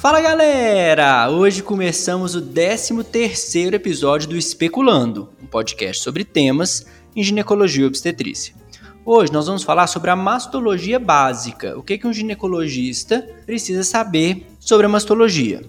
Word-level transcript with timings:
Fala 0.00 0.18
galera! 0.18 1.28
Hoje 1.28 1.62
começamos 1.62 2.34
o 2.34 2.40
13 2.40 3.04
terceiro 3.04 3.76
episódio 3.76 4.30
do 4.30 4.36
Especulando, 4.36 5.28
um 5.42 5.44
podcast 5.44 6.02
sobre 6.02 6.24
temas 6.24 6.86
em 7.14 7.22
ginecologia 7.22 7.84
e 7.84 7.86
obstetrícia. 7.86 8.54
Hoje 9.04 9.30
nós 9.30 9.46
vamos 9.46 9.62
falar 9.62 9.86
sobre 9.88 10.08
a 10.08 10.16
mastologia 10.16 10.98
básica, 10.98 11.78
o 11.78 11.82
que, 11.82 11.98
que 11.98 12.06
um 12.06 12.14
ginecologista 12.14 13.28
precisa 13.44 13.84
saber 13.84 14.46
sobre 14.58 14.86
a 14.86 14.88
mastologia. 14.88 15.60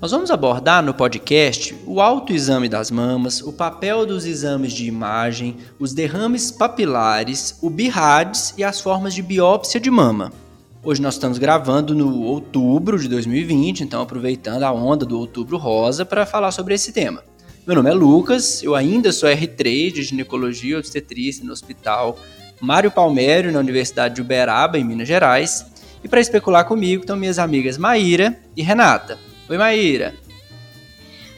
Nós 0.00 0.10
vamos 0.10 0.32
abordar 0.32 0.82
no 0.82 0.92
podcast 0.92 1.72
o 1.86 2.00
autoexame 2.00 2.68
das 2.68 2.90
mamas, 2.90 3.40
o 3.42 3.52
papel 3.52 4.04
dos 4.04 4.26
exames 4.26 4.72
de 4.72 4.86
imagem, 4.86 5.56
os 5.78 5.92
derrames 5.92 6.50
papilares, 6.50 7.56
o 7.62 7.70
BIRADS 7.70 8.54
e 8.58 8.64
as 8.64 8.80
formas 8.80 9.14
de 9.14 9.22
biópsia 9.22 9.78
de 9.78 9.88
mama. 9.88 10.32
Hoje 10.80 11.02
nós 11.02 11.14
estamos 11.14 11.38
gravando 11.38 11.92
no 11.92 12.22
outubro 12.22 12.98
de 13.00 13.08
2020, 13.08 13.80
então 13.82 14.00
aproveitando 14.00 14.62
a 14.62 14.72
onda 14.72 15.04
do 15.04 15.18
outubro 15.18 15.56
rosa 15.56 16.04
para 16.06 16.24
falar 16.24 16.52
sobre 16.52 16.72
esse 16.72 16.92
tema. 16.92 17.24
Meu 17.66 17.74
nome 17.74 17.90
é 17.90 17.92
Lucas, 17.92 18.62
eu 18.62 18.76
ainda 18.76 19.12
sou 19.12 19.28
R3 19.28 19.92
de 19.92 20.02
ginecologia 20.04 20.76
e 20.76 20.78
obstetrícia 20.78 21.44
no 21.44 21.52
Hospital 21.52 22.16
Mário 22.60 22.92
Palmério, 22.92 23.50
na 23.50 23.58
Universidade 23.58 24.14
de 24.14 24.20
Uberaba, 24.20 24.78
em 24.78 24.84
Minas 24.84 25.08
Gerais. 25.08 25.66
E 26.02 26.08
para 26.08 26.20
especular 26.20 26.64
comigo 26.64 27.02
estão 27.02 27.16
minhas 27.16 27.40
amigas 27.40 27.76
Maíra 27.76 28.38
e 28.56 28.62
Renata. 28.62 29.18
Oi, 29.48 29.58
Maíra. 29.58 30.14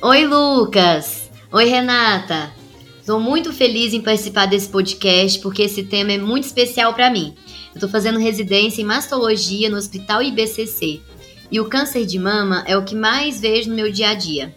Oi, 0.03 0.27
Lucas. 0.27 1.31
Oi, 1.51 1.65
Renata. 1.65 2.53
Estou 3.01 3.19
muito 3.19 3.53
feliz 3.55 3.95
em 3.95 4.03
participar 4.03 4.47
desse 4.47 4.69
podcast 4.69 5.39
porque 5.41 5.63
esse 5.63 5.83
tema 5.85 6.13
é 6.13 6.19
muito 6.19 6.45
especial 6.45 6.93
para 6.93 7.11
mim. 7.11 7.35
Eu 7.71 7.77
estou 7.77 7.89
fazendo 7.89 8.19
residência 8.19 8.83
em 8.83 8.85
mastologia 8.85 9.71
no 9.71 9.77
Hospital 9.77 10.23
IBCC 10.23 11.01
e 11.51 11.61
o 11.61 11.69
câncer 11.69 12.05
de 12.05 12.19
mama 12.19 12.65
é 12.67 12.77
o 12.77 12.85
que 12.85 12.97
mais 12.97 13.41
vejo 13.41 13.71
no 13.71 13.77
meu 13.77 13.93
dia 13.93 14.11
a 14.11 14.15
dia. 14.15 14.57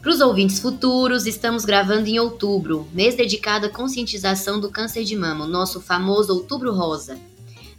Para 0.00 0.12
os 0.12 0.20
ouvintes 0.20 0.60
futuros, 0.60 1.26
estamos 1.26 1.64
gravando 1.64 2.06
em 2.06 2.20
outubro, 2.20 2.86
mês 2.92 3.16
dedicado 3.16 3.66
à 3.66 3.68
conscientização 3.68 4.60
do 4.60 4.70
câncer 4.70 5.02
de 5.02 5.16
mama, 5.16 5.46
o 5.46 5.48
nosso 5.48 5.80
famoso 5.80 6.32
Outubro 6.32 6.72
Rosa. 6.72 7.18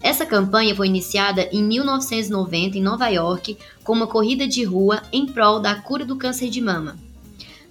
Essa 0.02 0.26
campanha 0.26 0.76
foi 0.76 0.88
iniciada 0.88 1.48
em 1.54 1.64
1990 1.64 2.78
em 2.78 2.82
Nova 2.82 3.08
York 3.08 3.58
com 3.82 3.94
uma 3.94 4.08
corrida 4.08 4.46
de 4.46 4.66
rua 4.66 5.02
em 5.12 5.26
prol 5.26 5.62
da 5.62 5.76
cura 5.76 6.06
do 6.06 6.18
câncer 6.18 6.50
de 6.50 6.60
mama. 6.60 7.00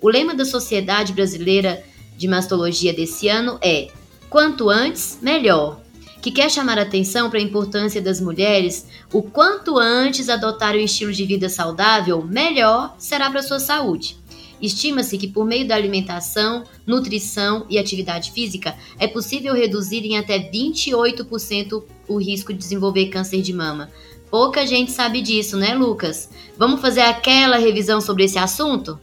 O 0.01 0.09
lema 0.09 0.35
da 0.35 0.47
Sociedade 0.47 1.13
Brasileira 1.13 1.85
de 2.17 2.27
Mastologia 2.27 2.95
desse 2.95 3.29
ano 3.29 3.59
é 3.61 3.89
Quanto 4.31 4.69
antes, 4.69 5.19
melhor, 5.23 5.81
que 6.21 6.31
quer 6.31 6.51
chamar 6.51 6.79
atenção 6.79 7.31
para 7.31 7.39
a 7.39 7.43
importância 7.43 8.03
das 8.03 8.21
mulheres, 8.21 8.87
o 9.13 9.23
quanto 9.23 9.79
antes 9.79 10.29
adotar 10.29 10.75
o 10.75 10.81
estilo 10.81 11.13
de 11.13 11.25
vida 11.25 11.49
saudável, 11.49 12.25
melhor 12.25 12.95
será 12.99 13.31
para 13.31 13.43
sua 13.43 13.61
saúde. 13.61 14.19
Estima-se 14.61 15.17
que 15.17 15.29
por 15.29 15.47
meio 15.47 15.67
da 15.69 15.77
alimentação, 15.77 16.65
nutrição 16.85 17.65
e 17.71 17.79
atividade 17.79 18.33
física 18.33 18.77
é 18.99 19.07
possível 19.07 19.55
reduzir 19.55 20.05
em 20.05 20.19
até 20.19 20.39
28% 20.51 21.85
o 22.09 22.17
risco 22.19 22.53
de 22.53 22.59
desenvolver 22.59 23.07
câncer 23.07 23.41
de 23.41 23.53
mama. 23.53 23.89
Pouca 24.31 24.67
gente 24.67 24.91
sabe 24.91 25.23
disso, 25.23 25.57
né, 25.57 25.75
Lucas? 25.75 26.29
Vamos 26.59 26.81
fazer 26.81 27.03
aquela 27.03 27.57
revisão 27.57 28.01
sobre 28.01 28.25
esse 28.25 28.39
assunto? 28.39 28.99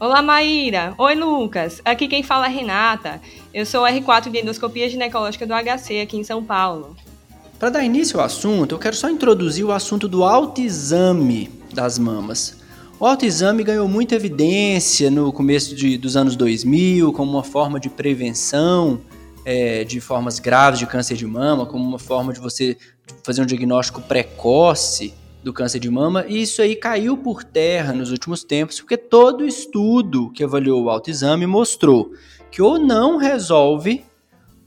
Olá, 0.00 0.20
Maíra. 0.20 0.94
Oi, 0.98 1.14
Lucas. 1.14 1.80
Aqui 1.84 2.08
quem 2.08 2.22
fala 2.22 2.46
é 2.46 2.50
Renata. 2.50 3.20
Eu 3.54 3.64
sou 3.64 3.84
R4 3.84 4.32
de 4.32 4.40
endoscopia 4.40 4.88
ginecológica 4.88 5.46
do 5.46 5.54
HC 5.54 6.00
aqui 6.00 6.16
em 6.16 6.24
São 6.24 6.42
Paulo. 6.42 6.96
Para 7.56 7.70
dar 7.70 7.84
início 7.84 8.18
ao 8.18 8.26
assunto, 8.26 8.74
eu 8.74 8.80
quero 8.80 8.96
só 8.96 9.08
introduzir 9.08 9.64
o 9.64 9.70
assunto 9.70 10.08
do 10.08 10.24
autoexame 10.24 11.48
das 11.72 11.96
mamas. 11.96 12.56
O 12.98 13.06
autoexame 13.06 13.62
ganhou 13.62 13.86
muita 13.86 14.16
evidência 14.16 15.08
no 15.08 15.32
começo 15.32 15.76
de, 15.76 15.96
dos 15.96 16.16
anos 16.16 16.34
2000 16.34 17.12
como 17.12 17.30
uma 17.30 17.44
forma 17.44 17.78
de 17.78 17.88
prevenção 17.88 19.00
é, 19.44 19.84
de 19.84 20.00
formas 20.00 20.40
graves 20.40 20.80
de 20.80 20.86
câncer 20.86 21.14
de 21.14 21.24
mama, 21.24 21.64
como 21.64 21.84
uma 21.84 21.98
forma 21.98 22.32
de 22.32 22.40
você 22.40 22.76
fazer 23.22 23.40
um 23.40 23.46
diagnóstico 23.46 24.02
precoce 24.02 25.14
do 25.44 25.52
câncer 25.52 25.78
de 25.78 25.90
mama, 25.90 26.24
e 26.26 26.42
isso 26.42 26.60
aí 26.60 26.74
caiu 26.74 27.16
por 27.16 27.44
terra 27.44 27.92
nos 27.92 28.10
últimos 28.10 28.42
tempos, 28.42 28.80
porque 28.80 28.96
todo 28.96 29.46
estudo 29.46 30.30
que 30.32 30.42
avaliou 30.42 30.82
o 30.82 30.90
autoexame 30.90 31.46
mostrou 31.46 32.10
que 32.54 32.62
ou 32.62 32.78
não 32.78 33.16
resolve 33.16 34.04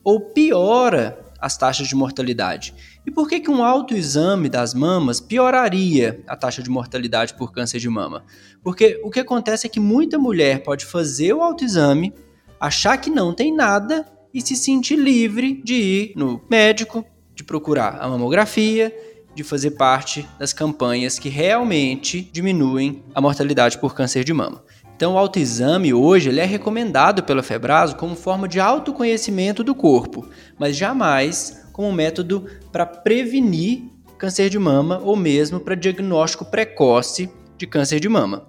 ou 0.03 0.19
piora 0.19 1.25
as 1.39 1.55
taxas 1.55 1.87
de 1.87 1.95
mortalidade. 1.95 2.73
E 3.05 3.09
por 3.09 3.29
que, 3.29 3.39
que 3.39 3.49
um 3.49 3.63
autoexame 3.63 4.49
das 4.49 4.73
mamas 4.73 5.21
pioraria 5.21 6.21
a 6.27 6.35
taxa 6.35 6.61
de 6.61 6.69
mortalidade 6.69 7.33
por 7.35 7.53
câncer 7.53 7.79
de 7.79 7.87
mama? 7.87 8.25
Porque 8.61 8.99
o 9.05 9.09
que 9.09 9.21
acontece 9.21 9.67
é 9.67 9.69
que 9.69 9.79
muita 9.79 10.19
mulher 10.19 10.63
pode 10.63 10.85
fazer 10.85 11.31
o 11.31 11.41
autoexame, 11.41 12.13
achar 12.59 12.97
que 12.97 13.09
não 13.09 13.33
tem 13.33 13.55
nada 13.55 14.05
e 14.33 14.41
se 14.41 14.57
sentir 14.57 14.97
livre 14.97 15.61
de 15.63 15.75
ir 15.75 16.13
no 16.13 16.41
médico, 16.49 17.05
de 17.33 17.45
procurar 17.45 17.99
a 18.01 18.09
mamografia, 18.09 18.93
de 19.33 19.45
fazer 19.45 19.71
parte 19.71 20.27
das 20.37 20.51
campanhas 20.51 21.17
que 21.17 21.29
realmente 21.29 22.19
diminuem 22.33 23.01
a 23.15 23.21
mortalidade 23.21 23.77
por 23.77 23.95
câncer 23.95 24.25
de 24.25 24.33
mama. 24.33 24.61
Então, 24.97 25.13
o 25.13 25.17
autoexame 25.19 25.93
hoje 25.93 26.29
ele 26.29 26.39
é 26.39 26.45
recomendado 26.45 27.21
pela 27.21 27.43
Febraso 27.43 27.95
como 27.95 28.15
forma 28.15 28.47
de 28.47 28.59
autoconhecimento 28.59 29.63
do 29.63 29.75
corpo, 29.75 30.27
mas 30.57 30.75
jamais 30.75 31.67
como 31.71 31.93
método 31.93 32.47
para 32.71 32.83
prevenir 32.83 33.83
câncer 34.17 34.49
de 34.49 34.57
mama 34.57 34.99
ou 35.03 35.15
mesmo 35.15 35.59
para 35.59 35.75
diagnóstico 35.75 36.45
precoce 36.45 37.29
de 37.55 37.67
câncer 37.67 37.99
de 37.99 38.09
mama. 38.09 38.47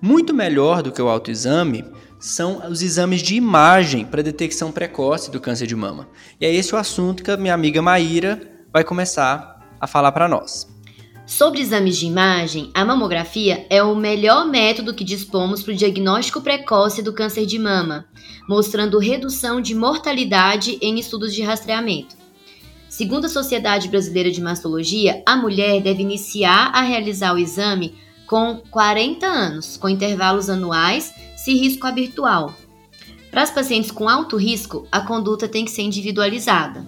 Muito 0.00 0.32
melhor 0.32 0.80
do 0.80 0.92
que 0.92 1.02
o 1.02 1.08
autoexame 1.08 1.84
são 2.20 2.64
os 2.68 2.82
exames 2.82 3.20
de 3.20 3.34
imagem 3.34 4.04
para 4.04 4.22
detecção 4.22 4.70
precoce 4.70 5.28
do 5.28 5.40
câncer 5.40 5.66
de 5.66 5.74
mama. 5.74 6.06
E 6.40 6.46
é 6.46 6.54
esse 6.54 6.72
o 6.72 6.78
assunto 6.78 7.24
que 7.24 7.32
a 7.32 7.36
minha 7.36 7.52
amiga 7.52 7.82
Maíra 7.82 8.40
vai 8.72 8.84
começar 8.84 9.68
a 9.80 9.88
falar 9.88 10.12
para 10.12 10.28
nós. 10.28 10.68
Sobre 11.30 11.60
exames 11.60 11.96
de 11.96 12.06
imagem, 12.06 12.72
a 12.74 12.84
mamografia 12.84 13.64
é 13.70 13.80
o 13.80 13.94
melhor 13.94 14.44
método 14.44 14.92
que 14.92 15.04
dispomos 15.04 15.62
para 15.62 15.72
o 15.72 15.76
diagnóstico 15.76 16.40
precoce 16.40 17.02
do 17.02 17.12
câncer 17.12 17.46
de 17.46 17.56
mama, 17.56 18.04
mostrando 18.48 18.98
redução 18.98 19.60
de 19.60 19.72
mortalidade 19.72 20.76
em 20.82 20.98
estudos 20.98 21.32
de 21.32 21.40
rastreamento. 21.42 22.16
Segundo 22.88 23.26
a 23.26 23.28
Sociedade 23.28 23.86
Brasileira 23.86 24.28
de 24.28 24.40
Mastologia, 24.40 25.22
a 25.24 25.36
mulher 25.36 25.80
deve 25.80 26.02
iniciar 26.02 26.72
a 26.74 26.82
realizar 26.82 27.32
o 27.32 27.38
exame 27.38 27.94
com 28.26 28.60
40 28.68 29.24
anos, 29.24 29.76
com 29.76 29.88
intervalos 29.88 30.50
anuais, 30.50 31.14
se 31.36 31.54
risco 31.54 31.86
habitual. 31.86 32.52
Para 33.30 33.42
as 33.42 33.52
pacientes 33.52 33.92
com 33.92 34.08
alto 34.08 34.36
risco, 34.36 34.84
a 34.90 35.00
conduta 35.00 35.46
tem 35.46 35.64
que 35.64 35.70
ser 35.70 35.82
individualizada. 35.82 36.84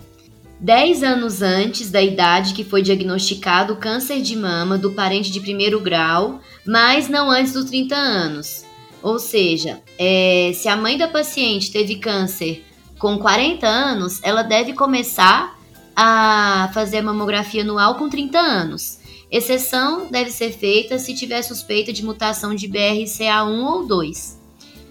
10 0.62 1.02
anos 1.02 1.42
antes 1.42 1.90
da 1.90 2.00
idade 2.00 2.54
que 2.54 2.62
foi 2.62 2.82
diagnosticado 2.82 3.72
o 3.72 3.76
câncer 3.76 4.22
de 4.22 4.36
mama 4.36 4.78
do 4.78 4.92
parente 4.92 5.32
de 5.32 5.40
primeiro 5.40 5.80
grau, 5.80 6.40
mas 6.64 7.08
não 7.08 7.28
antes 7.28 7.52
dos 7.52 7.64
30 7.64 7.96
anos. 7.96 8.64
Ou 9.02 9.18
seja, 9.18 9.82
é, 9.98 10.52
se 10.54 10.68
a 10.68 10.76
mãe 10.76 10.96
da 10.96 11.08
paciente 11.08 11.72
teve 11.72 11.96
câncer 11.96 12.64
com 12.96 13.18
40 13.18 13.66
anos, 13.66 14.20
ela 14.22 14.44
deve 14.44 14.72
começar 14.72 15.58
a 15.96 16.70
fazer 16.72 17.02
mamografia 17.02 17.62
anual 17.62 17.96
com 17.96 18.08
30 18.08 18.38
anos. 18.38 19.00
Exceção 19.32 20.06
deve 20.12 20.30
ser 20.30 20.52
feita 20.52 20.96
se 20.96 21.12
tiver 21.12 21.42
suspeita 21.42 21.92
de 21.92 22.04
mutação 22.04 22.54
de 22.54 22.68
BRCA1 22.68 23.64
ou 23.64 23.84
2. 23.84 24.40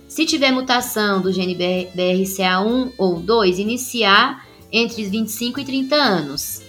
Se 0.10 0.26
tiver 0.26 0.52
mutação 0.52 1.22
do 1.22 1.32
gene 1.32 1.56
BRCA1 1.56 2.92
ou 2.98 3.22
2, 3.22 3.58
iniciar 3.58 4.51
entre 4.72 5.04
25 5.04 5.60
e 5.60 5.66
30 5.66 5.96
anos. 5.96 6.62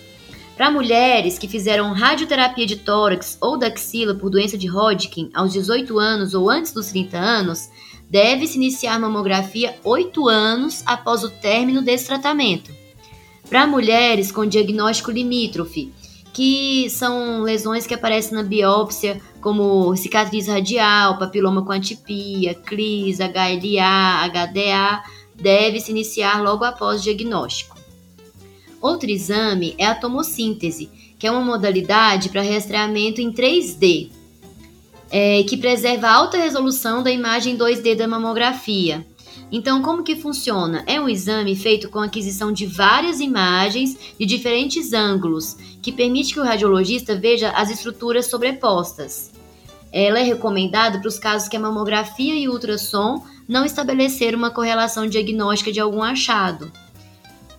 Para 0.57 0.71
mulheres 0.71 1.39
que 1.39 1.49
fizeram 1.49 1.93
radioterapia 1.93 2.67
de 2.67 2.77
tórax 2.77 3.39
ou 3.41 3.57
da 3.57 3.69
axila 3.69 4.15
por 4.15 4.31
doença 4.31 4.59
de 4.59 4.69
Hodgkin 4.69 5.31
aos 5.35 5.53
18 5.53 5.99
anos 5.99 6.35
ou 6.35 6.51
antes 6.51 6.73
dos 6.73 6.89
30 6.89 7.19
anos, 7.19 7.71
deve-se 8.09 8.57
iniciar 8.57 8.99
mamografia 9.01 9.77
8 9.83 10.29
anos 10.29 10.83
após 10.85 11.25
o 11.25 11.31
término 11.31 11.81
desse 11.81 12.07
tratamento. 12.07 12.71
Para 13.49 13.67
mulheres 13.67 14.31
com 14.31 14.47
diagnóstico 14.47 15.11
limítrofe, 15.11 15.93
que 16.33 16.89
são 16.91 17.43
lesões 17.43 17.87
que 17.87 17.95
aparecem 17.95 18.33
na 18.35 18.43
biópsia, 18.43 19.21
como 19.41 19.95
cicatriz 19.97 20.47
radial, 20.47 21.19
papiloma 21.19 21.65
com 21.65 21.73
atipia, 21.73 22.55
CLIS, 22.55 23.19
HLA, 23.19 24.29
HDA, 24.29 25.03
deve-se 25.35 25.91
iniciar 25.91 26.43
logo 26.43 26.65
após 26.65 27.01
o 27.01 27.05
diagnóstico. 27.05 27.72
Outro 28.83 29.09
exame 29.09 29.77
é 29.79 29.87
a 29.87 29.95
tomossíntese, 29.95 30.91
que 31.17 31.25
é 31.25 31.31
uma 31.31 31.41
modalidade 31.41 32.29
para 32.31 32.43
rastreamento 32.43 33.21
em 33.21 33.33
3D, 33.33 34.11
é, 35.09 35.45
que 35.45 35.57
preserva 35.57 36.09
a 36.09 36.15
alta 36.15 36.37
resolução 36.37 37.01
da 37.01 37.11
imagem 37.13 37.57
2D 37.57 37.95
da 37.95 38.09
mamografia. 38.09 39.07
Então, 39.53 39.83
como 39.83 40.03
que 40.03 40.17
funciona? 40.17 40.83
É 40.85 41.01
um 41.01 41.09
exame 41.09 41.55
feito 41.55 41.89
com 41.91 42.01
aquisição 42.01 42.51
de 42.51 42.67
várias 42.67 43.21
imagens 43.21 43.97
de 44.19 44.27
diferentes 44.27 44.93
ângulos, 44.93 45.57
que 45.81 45.93
permite 45.93 46.35
que 46.35 46.41
o 46.41 46.45
radiologista 46.45 47.15
veja 47.15 47.51
as 47.51 47.71
estruturas 47.71 48.27
sobrepostas. 48.27 49.31
Ela 49.93 50.19
é 50.19 50.23
recomendada 50.23 50.99
para 50.99 51.09
os 51.09 51.21
casos 51.21 51.49
que 51.49 51.57
a 51.57 51.61
mamografia 51.61 52.35
e 52.35 52.49
ultrassom 52.49 53.23
não 53.47 53.65
estabeleceram 53.65 54.39
uma 54.39 54.51
correlação 54.51 55.07
diagnóstica 55.07 55.71
de 55.71 55.79
algum 55.79 56.03
achado. 56.03 56.73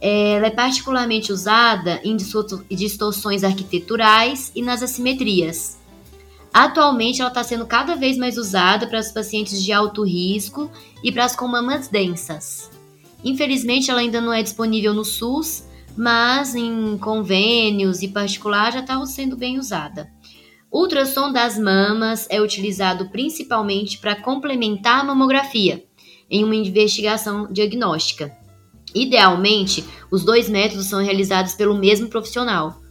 Ela 0.06 0.48
é 0.48 0.50
particularmente 0.50 1.32
usada 1.32 2.02
em 2.04 2.18
distorções 2.70 3.42
arquiteturais 3.42 4.52
e 4.54 4.62
nas 4.62 4.84
assimetrias. 4.84 5.80
Atualmente, 6.54 7.22
ela 7.22 7.30
está 7.30 7.42
sendo 7.42 7.66
cada 7.66 7.96
vez 7.96 8.18
mais 8.18 8.38
usada 8.38 8.86
para 8.86 9.00
os 9.00 9.14
pacientes 9.14 9.64
de 9.64 9.72
alto 9.72 10.04
risco 10.04 10.70
e 11.02 11.10
para 11.10 11.24
as 11.24 11.38
com 11.38 11.48
mamas 11.48 11.88
densas. 11.88 12.70
Infelizmente, 13.24 13.90
ela 13.90 14.02
ainda 14.02 14.20
não 14.20 14.34
é 14.34 14.44
disponível 14.44 14.94
no 14.94 15.06
SUS, 15.06 15.64
mas 15.96 16.54
em 16.54 16.98
convênios 16.98 18.02
e 18.02 18.10
particular 18.10 18.74
já 18.74 18.82
está 18.82 19.04
sendo 19.06 19.38
bem 19.38 19.58
usada. 19.58 20.12
O 20.70 20.82
ultrassom 20.82 21.32
das 21.32 21.58
mamas 21.58 22.28
é 22.30 22.42
utilizado 22.42 23.10
principalmente 23.10 24.00
para 24.00 24.18
complementar 24.18 25.00
a 25.00 25.04
mamografia 25.06 25.86
em 26.30 26.44
uma 26.44 26.56
investigação 26.56 27.48
diagnóstica. 27.50 28.43
Idealmente, 28.94 29.84
os 30.12 30.24
dois 30.24 30.50
métodos 30.50 30.88
são 30.88 31.04
realizados 31.04 31.54
pelo 31.54 31.78
mesmo 31.78 32.08
profissional. 32.08 32.82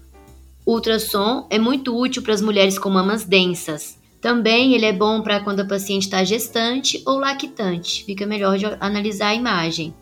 O 0.65 0.75
ultrassom 0.75 1.47
é 1.51 1.59
muito 1.59 1.97
útil 1.97 2.23
para 2.23 2.35
as 2.35 2.41
mulheres 2.41 2.79
com 2.79 2.91
mamas 2.91 3.25
densas. 3.25 3.99
Também 4.21 4.75
ele 4.75 4.87
é 4.87 4.93
bom 4.93 5.21
para 5.21 5.41
quando 5.41 5.61
a 5.61 5.65
paciente 5.65 6.05
está 6.05 6.23
gestante 6.23 7.03
ou 7.05 7.19
lactante. 7.19 8.05
Fica 8.05 8.25
melhor 8.25 8.57
de 8.57 8.67
analisar 8.79 9.29
a 9.29 9.35
imagem. 9.35 9.93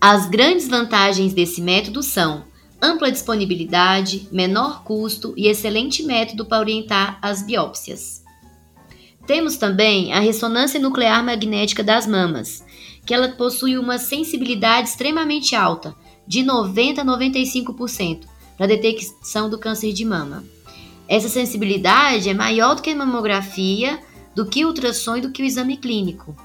As 0.00 0.28
grandes 0.28 0.68
vantagens 0.68 1.32
desse 1.32 1.60
método 1.62 2.02
são 2.02 2.44
ampla 2.82 3.10
disponibilidade, 3.12 4.28
menor 4.32 4.82
custo 4.82 5.32
e 5.36 5.46
excelente 5.46 6.02
método 6.02 6.44
para 6.44 6.58
orientar 6.58 7.18
as 7.22 7.42
biópsias. 7.42 8.22
Temos 9.26 9.56
também 9.56 10.12
a 10.12 10.18
ressonância 10.18 10.80
nuclear 10.80 11.24
magnética 11.24 11.84
das 11.84 12.06
mamas, 12.06 12.64
que 13.04 13.14
ela 13.14 13.28
possui 13.28 13.78
uma 13.78 13.98
sensibilidade 13.98 14.88
extremamente 14.88 15.54
alta, 15.54 15.94
de 16.26 16.42
90 16.42 17.02
a 17.02 17.04
95%, 17.04 18.24
para 18.56 18.66
detecção 18.66 19.50
do 19.50 19.58
câncer 19.58 19.92
de 19.92 20.04
mama. 20.04 20.44
Essa 21.08 21.28
sensibilidade 21.28 22.28
é 22.28 22.34
maior 22.34 22.74
do 22.74 22.82
que 22.82 22.90
a 22.90 22.96
mamografia, 22.96 24.00
do 24.34 24.46
que 24.46 24.64
o 24.64 24.68
ultrassom 24.68 25.16
e 25.16 25.20
do 25.20 25.30
que 25.30 25.42
o 25.42 25.46
exame 25.46 25.76
clínico 25.76 26.36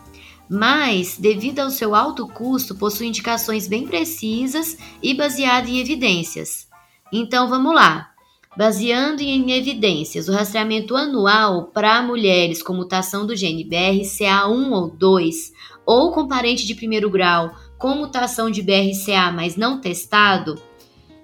mas, 0.50 1.18
devido 1.18 1.60
ao 1.60 1.70
seu 1.70 1.94
alto 1.94 2.28
custo, 2.28 2.76
possui 2.76 3.08
indicações 3.08 3.68
bem 3.68 3.86
precisas 3.86 4.78
e 5.02 5.14
baseado 5.14 5.68
em 5.68 5.80
evidências. 5.80 6.68
Então 7.12 7.50
vamos 7.50 7.76
lá. 7.76 8.12
Baseando 8.56 9.22
em 9.22 9.52
evidências, 9.52 10.28
o 10.28 10.32
rastreamento 10.32 10.96
anual 10.96 11.66
para 11.66 12.02
mulheres 12.02 12.64
com 12.64 12.74
mutação 12.74 13.28
do 13.28 13.36
gene 13.36 13.64
BRCA1 13.64 14.72
ou 14.72 14.90
2 14.90 15.54
ou 15.88 16.12
com 16.12 16.28
parente 16.28 16.68
de 16.68 16.76
primeiro 16.76 17.10
grau 17.10 17.56
com 17.78 17.96
mutação 17.96 18.52
de 18.52 18.62
BRCA, 18.62 19.32
mas 19.32 19.56
não 19.56 19.80
testado, 19.80 20.60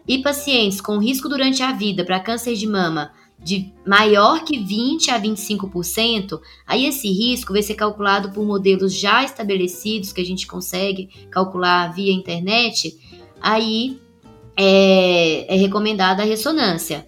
e 0.08 0.20
pacientes 0.20 0.80
com 0.80 0.98
risco 0.98 1.28
durante 1.28 1.62
a 1.62 1.72
vida 1.72 2.06
para 2.06 2.20
câncer 2.20 2.56
de 2.56 2.68
mama 2.68 3.12
de 3.44 3.74
maior 3.86 4.46
que 4.46 4.58
20 4.58 5.12
a 5.12 5.20
25%, 5.20 6.40
aí 6.66 6.86
esse 6.86 7.10
risco 7.12 7.52
vai 7.52 7.62
ser 7.62 7.76
calculado 7.76 8.32
por 8.32 8.46
modelos 8.46 8.98
já 8.98 9.22
estabelecidos 9.22 10.14
que 10.14 10.22
a 10.22 10.26
gente 10.26 10.48
consegue 10.48 11.10
calcular 11.30 11.94
via 11.94 12.14
internet, 12.14 12.98
aí 13.42 14.00
é, 14.56 15.54
é 15.54 15.58
recomendada 15.58 16.24
a 16.24 16.26
ressonância. 16.26 17.06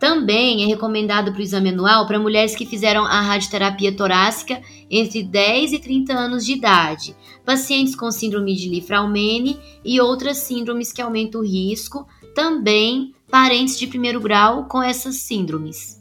Também 0.00 0.64
é 0.64 0.66
recomendado 0.66 1.30
para 1.30 1.40
o 1.40 1.42
exame 1.42 1.68
anual 1.68 2.06
para 2.06 2.18
mulheres 2.18 2.56
que 2.56 2.64
fizeram 2.64 3.04
a 3.04 3.20
radioterapia 3.20 3.94
torácica 3.94 4.62
entre 4.90 5.22
10 5.22 5.74
e 5.74 5.78
30 5.78 6.14
anos 6.14 6.46
de 6.46 6.54
idade, 6.54 7.14
pacientes 7.44 7.94
com 7.94 8.10
síndrome 8.10 8.56
de 8.56 8.70
Lifraumene 8.70 9.60
e 9.84 10.00
outras 10.00 10.38
síndromes 10.38 10.90
que 10.90 11.02
aumentam 11.02 11.42
o 11.42 11.44
risco, 11.44 12.08
também 12.34 13.14
parentes 13.30 13.78
de 13.78 13.86
primeiro 13.86 14.22
grau 14.22 14.64
com 14.64 14.82
essas 14.82 15.16
síndromes. 15.16 16.00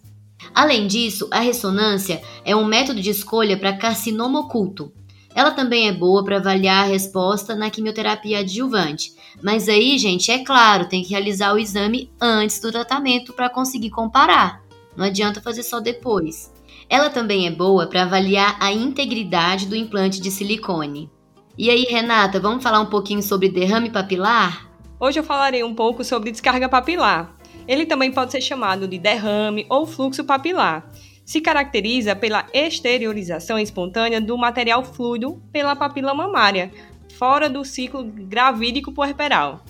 Além 0.55 0.87
disso, 0.87 1.27
a 1.29 1.41
ressonância 1.41 2.21
é 2.45 2.55
um 2.55 2.63
método 2.63 3.01
de 3.01 3.09
escolha 3.09 3.57
para 3.57 3.75
carcinoma 3.75 4.39
oculto. 4.39 4.93
Ela 5.33 5.51
também 5.51 5.87
é 5.87 5.91
boa 5.91 6.23
para 6.23 6.37
avaliar 6.37 6.85
a 6.85 6.87
resposta 6.87 7.55
na 7.55 7.69
quimioterapia 7.69 8.39
adjuvante. 8.39 9.13
Mas 9.41 9.69
aí, 9.69 9.97
gente, 9.97 10.31
é 10.31 10.43
claro, 10.43 10.89
tem 10.89 11.03
que 11.03 11.11
realizar 11.11 11.53
o 11.53 11.59
exame 11.59 12.11
antes 12.19 12.59
do 12.59 12.71
tratamento 12.71 13.33
para 13.33 13.49
conseguir 13.49 13.89
comparar. 13.91 14.61
Não 14.97 15.05
adianta 15.05 15.41
fazer 15.41 15.63
só 15.63 15.79
depois. 15.79 16.51
Ela 16.89 17.09
também 17.09 17.45
é 17.47 17.51
boa 17.51 17.87
para 17.87 18.03
avaliar 18.03 18.57
a 18.59 18.71
integridade 18.73 19.67
do 19.67 19.75
implante 19.75 20.19
de 20.19 20.31
silicone. 20.31 21.09
E 21.57 21.69
aí, 21.69 21.83
Renata, 21.83 22.39
vamos 22.39 22.63
falar 22.63 22.79
um 22.79 22.87
pouquinho 22.87 23.21
sobre 23.21 23.49
derrame 23.49 23.89
papilar? 23.89 24.67
Hoje 24.99 25.19
eu 25.19 25.23
falarei 25.23 25.63
um 25.63 25.75
pouco 25.75 26.03
sobre 26.03 26.31
descarga 26.31 26.67
papilar. 26.67 27.35
Ele 27.67 27.85
também 27.85 28.11
pode 28.11 28.31
ser 28.31 28.41
chamado 28.41 28.87
de 28.87 28.97
derrame 28.97 29.65
ou 29.69 29.85
fluxo 29.85 30.23
papilar. 30.23 30.89
Se 31.29 31.39
caracteriza 31.39 32.15
pela 32.15 32.47
exteriorização 32.51 33.59
espontânea 33.59 34.19
do 34.19 34.35
material 34.35 34.83
fluido 34.83 35.39
pela 35.51 35.75
papila 35.75 36.11
mamária, 36.11 36.71
fora 37.19 37.47
do 37.47 37.63
ciclo 37.63 38.03
gravídico 38.03 38.91
puerperal. 38.91 39.63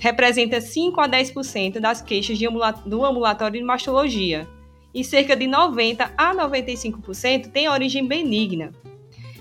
Representa 0.00 0.60
5 0.60 1.00
a 1.00 1.08
10% 1.08 1.78
das 1.78 2.02
queixas 2.02 2.36
do 2.84 3.04
ambulatório 3.04 3.56
de 3.56 3.64
mastologia 3.64 4.48
e 4.92 5.04
cerca 5.04 5.36
de 5.36 5.46
90 5.46 6.12
a 6.18 6.34
95% 6.34 7.52
tem 7.52 7.68
origem 7.68 8.04
benigna. 8.04 8.72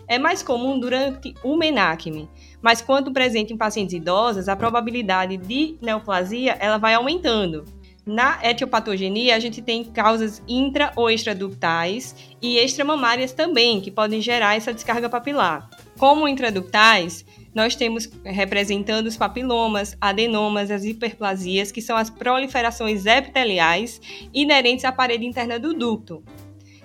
É 0.07 0.19
mais 0.19 0.43
comum 0.43 0.79
durante 0.79 1.33
o 1.43 1.57
menacme, 1.57 2.29
mas 2.61 2.79
quando 2.79 3.11
presente 3.11 3.53
em 3.53 3.57
pacientes 3.57 3.95
idosas, 3.95 4.47
a 4.47 4.55
probabilidade 4.55 5.35
de 5.35 5.79
neoplasia 5.81 6.57
ela 6.59 6.77
vai 6.77 6.93
aumentando. 6.93 7.65
Na 8.05 8.39
etiopatogenia, 8.43 9.35
a 9.35 9.39
gente 9.39 9.61
tem 9.61 9.83
causas 9.83 10.41
intra 10.47 10.91
ou 10.95 11.09
extraductais 11.09 12.15
e 12.41 12.57
extramamárias 12.57 13.33
também, 13.33 13.81
que 13.81 13.89
podem 13.89 14.21
gerar 14.21 14.55
essa 14.55 14.73
descarga 14.73 15.09
papilar. 15.09 15.69
Como 15.97 16.27
intraductais, 16.27 17.25
nós 17.53 17.75
temos 17.75 18.07
representando 18.23 19.07
os 19.07 19.17
papilomas, 19.17 19.97
adenomas, 19.99 20.69
as 20.69 20.83
hiperplasias, 20.83 21.71
que 21.71 21.81
são 21.81 21.97
as 21.97 22.09
proliferações 22.09 23.05
epiteliais 23.05 23.99
inerentes 24.33 24.85
à 24.85 24.91
parede 24.91 25.25
interna 25.25 25.57
do 25.57 25.73
ducto. 25.73 26.23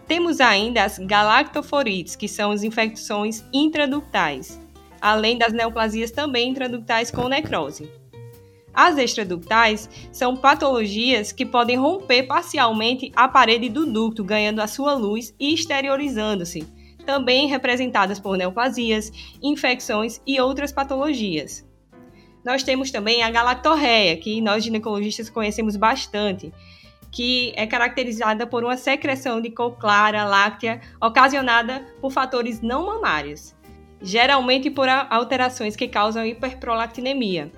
Temos 0.06 0.40
ainda 0.40 0.84
as 0.84 0.98
galactoforites, 0.98 2.16
que 2.16 2.28
são 2.28 2.50
as 2.50 2.62
infecções 2.62 3.44
intraductais 3.52 4.58
além 5.00 5.38
das 5.38 5.52
neoplasias 5.52 6.10
também 6.10 6.50
intraductais 6.50 7.10
com 7.10 7.28
necrose. 7.28 7.99
As 8.72 8.96
extraductais 8.98 9.88
são 10.12 10.36
patologias 10.36 11.32
que 11.32 11.44
podem 11.44 11.76
romper 11.76 12.24
parcialmente 12.24 13.10
a 13.16 13.26
parede 13.28 13.68
do 13.68 13.84
ducto, 13.84 14.22
ganhando 14.24 14.60
a 14.60 14.66
sua 14.66 14.94
luz 14.94 15.34
e 15.38 15.52
exteriorizando-se, 15.54 16.66
também 17.04 17.48
representadas 17.48 18.20
por 18.20 18.36
neoplasias, 18.36 19.10
infecções 19.42 20.20
e 20.26 20.40
outras 20.40 20.72
patologias. 20.72 21.68
Nós 22.44 22.62
temos 22.62 22.90
também 22.90 23.22
a 23.22 23.30
galactorreia, 23.30 24.16
que 24.16 24.40
nós 24.40 24.64
ginecologistas 24.64 25.28
conhecemos 25.28 25.76
bastante, 25.76 26.52
que 27.10 27.52
é 27.56 27.66
caracterizada 27.66 28.46
por 28.46 28.64
uma 28.64 28.76
secreção 28.76 29.40
de 29.40 29.50
cor 29.50 29.76
clara, 29.76 30.24
láctea, 30.24 30.80
ocasionada 31.00 31.84
por 32.00 32.12
fatores 32.12 32.60
não 32.60 32.86
mamários 32.86 33.54
geralmente 34.02 34.70
por 34.70 34.88
alterações 34.88 35.76
que 35.76 35.86
causam 35.86 36.24
hiperprolactinemia. 36.24 37.52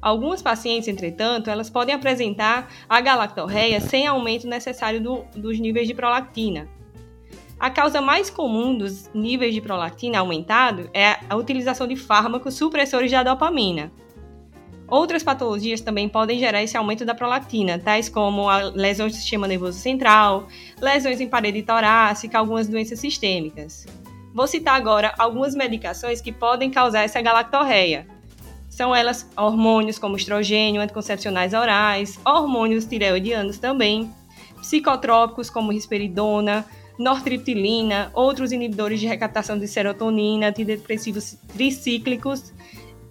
Algumas 0.00 0.40
pacientes, 0.40 0.88
entretanto, 0.88 1.50
elas 1.50 1.68
podem 1.68 1.94
apresentar 1.94 2.70
a 2.88 3.00
galactorreia 3.00 3.80
sem 3.80 4.06
aumento 4.06 4.46
necessário 4.46 5.00
do, 5.00 5.24
dos 5.34 5.58
níveis 5.58 5.88
de 5.88 5.94
prolactina. 5.94 6.68
A 7.58 7.68
causa 7.68 8.00
mais 8.00 8.30
comum 8.30 8.78
dos 8.78 9.10
níveis 9.12 9.52
de 9.52 9.60
prolactina 9.60 10.20
aumentado 10.20 10.88
é 10.94 11.16
a 11.28 11.34
utilização 11.34 11.88
de 11.88 11.96
fármacos 11.96 12.54
supressores 12.54 13.10
da 13.10 13.24
dopamina. 13.24 13.90
Outras 14.86 15.24
patologias 15.24 15.80
também 15.80 16.08
podem 16.08 16.38
gerar 16.38 16.62
esse 16.62 16.76
aumento 16.76 17.04
da 17.04 17.14
prolactina, 17.14 17.78
tais 17.78 18.08
como 18.08 18.46
lesões 18.74 19.12
do 19.12 19.18
sistema 19.18 19.48
nervoso 19.48 19.78
central, 19.78 20.46
lesões 20.80 21.20
em 21.20 21.28
parede 21.28 21.62
torácica, 21.62 22.38
algumas 22.38 22.68
doenças 22.68 23.00
sistêmicas. 23.00 23.84
Vou 24.32 24.46
citar 24.46 24.76
agora 24.76 25.12
algumas 25.18 25.54
medicações 25.54 26.20
que 26.20 26.30
podem 26.30 26.70
causar 26.70 27.02
essa 27.02 27.20
galactorreia. 27.20 28.06
São 28.78 28.94
elas 28.94 29.28
hormônios 29.36 29.98
como 29.98 30.16
estrogênio, 30.16 30.80
anticoncepcionais 30.80 31.52
orais, 31.52 32.16
hormônios 32.24 32.84
tireoidianos 32.84 33.58
também, 33.58 34.08
psicotrópicos 34.60 35.50
como 35.50 35.72
risperidona, 35.72 36.64
nortriptilina, 36.96 38.12
outros 38.14 38.52
inibidores 38.52 39.00
de 39.00 39.08
recaptação 39.08 39.58
de 39.58 39.66
serotonina, 39.66 40.50
antidepressivos 40.50 41.36
tricíclicos, 41.52 42.54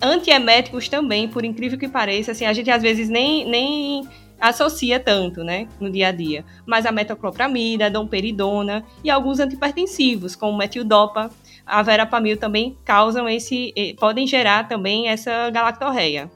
antieméticos 0.01 0.87
também, 0.87 1.27
por 1.27 1.43
incrível 1.43 1.77
que 1.77 1.89
pareça, 1.89 2.31
assim, 2.31 2.45
a 2.45 2.53
gente 2.53 2.71
às 2.71 2.81
vezes 2.81 3.09
nem, 3.09 3.45
nem 3.45 4.07
associa 4.39 5.01
tanto, 5.01 5.43
né, 5.43 5.67
no 5.81 5.91
dia 5.91 6.07
a 6.07 6.11
dia. 6.13 6.45
Mas 6.65 6.85
a 6.85 6.93
metoclopramida, 6.93 7.87
a 7.87 7.89
domperidona 7.89 8.85
e 9.03 9.09
alguns 9.09 9.41
antipertensivos, 9.41 10.33
como 10.33 10.57
metildopa, 10.57 11.29
a 11.67 11.83
verapamil 11.83 12.37
também 12.37 12.77
causam 12.85 13.27
esse, 13.27 13.73
podem 13.99 14.25
gerar 14.25 14.67
também 14.67 15.09
essa 15.09 15.49
galactorreia. 15.49 16.31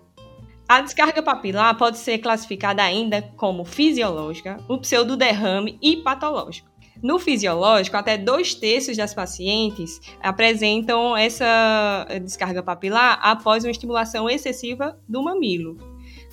A 0.67 0.81
descarga 0.81 1.21
papilar 1.21 1.77
pode 1.77 1.97
ser 1.97 2.19
classificada 2.19 2.83
ainda 2.83 3.21
como 3.35 3.65
fisiológica, 3.65 4.57
o 4.69 4.77
pseudoderrame 4.77 5.77
e 5.81 5.97
patológico. 5.97 6.69
No 7.01 7.17
fisiológico, 7.17 7.97
até 7.97 8.17
dois 8.17 8.53
terços 8.53 8.95
das 8.95 9.13
pacientes 9.13 9.99
apresentam 10.21 11.17
essa 11.17 12.05
descarga 12.23 12.61
papilar 12.61 13.19
após 13.23 13.63
uma 13.63 13.71
estimulação 13.71 14.29
excessiva 14.29 14.97
do 15.09 15.23
mamilo. 15.23 15.77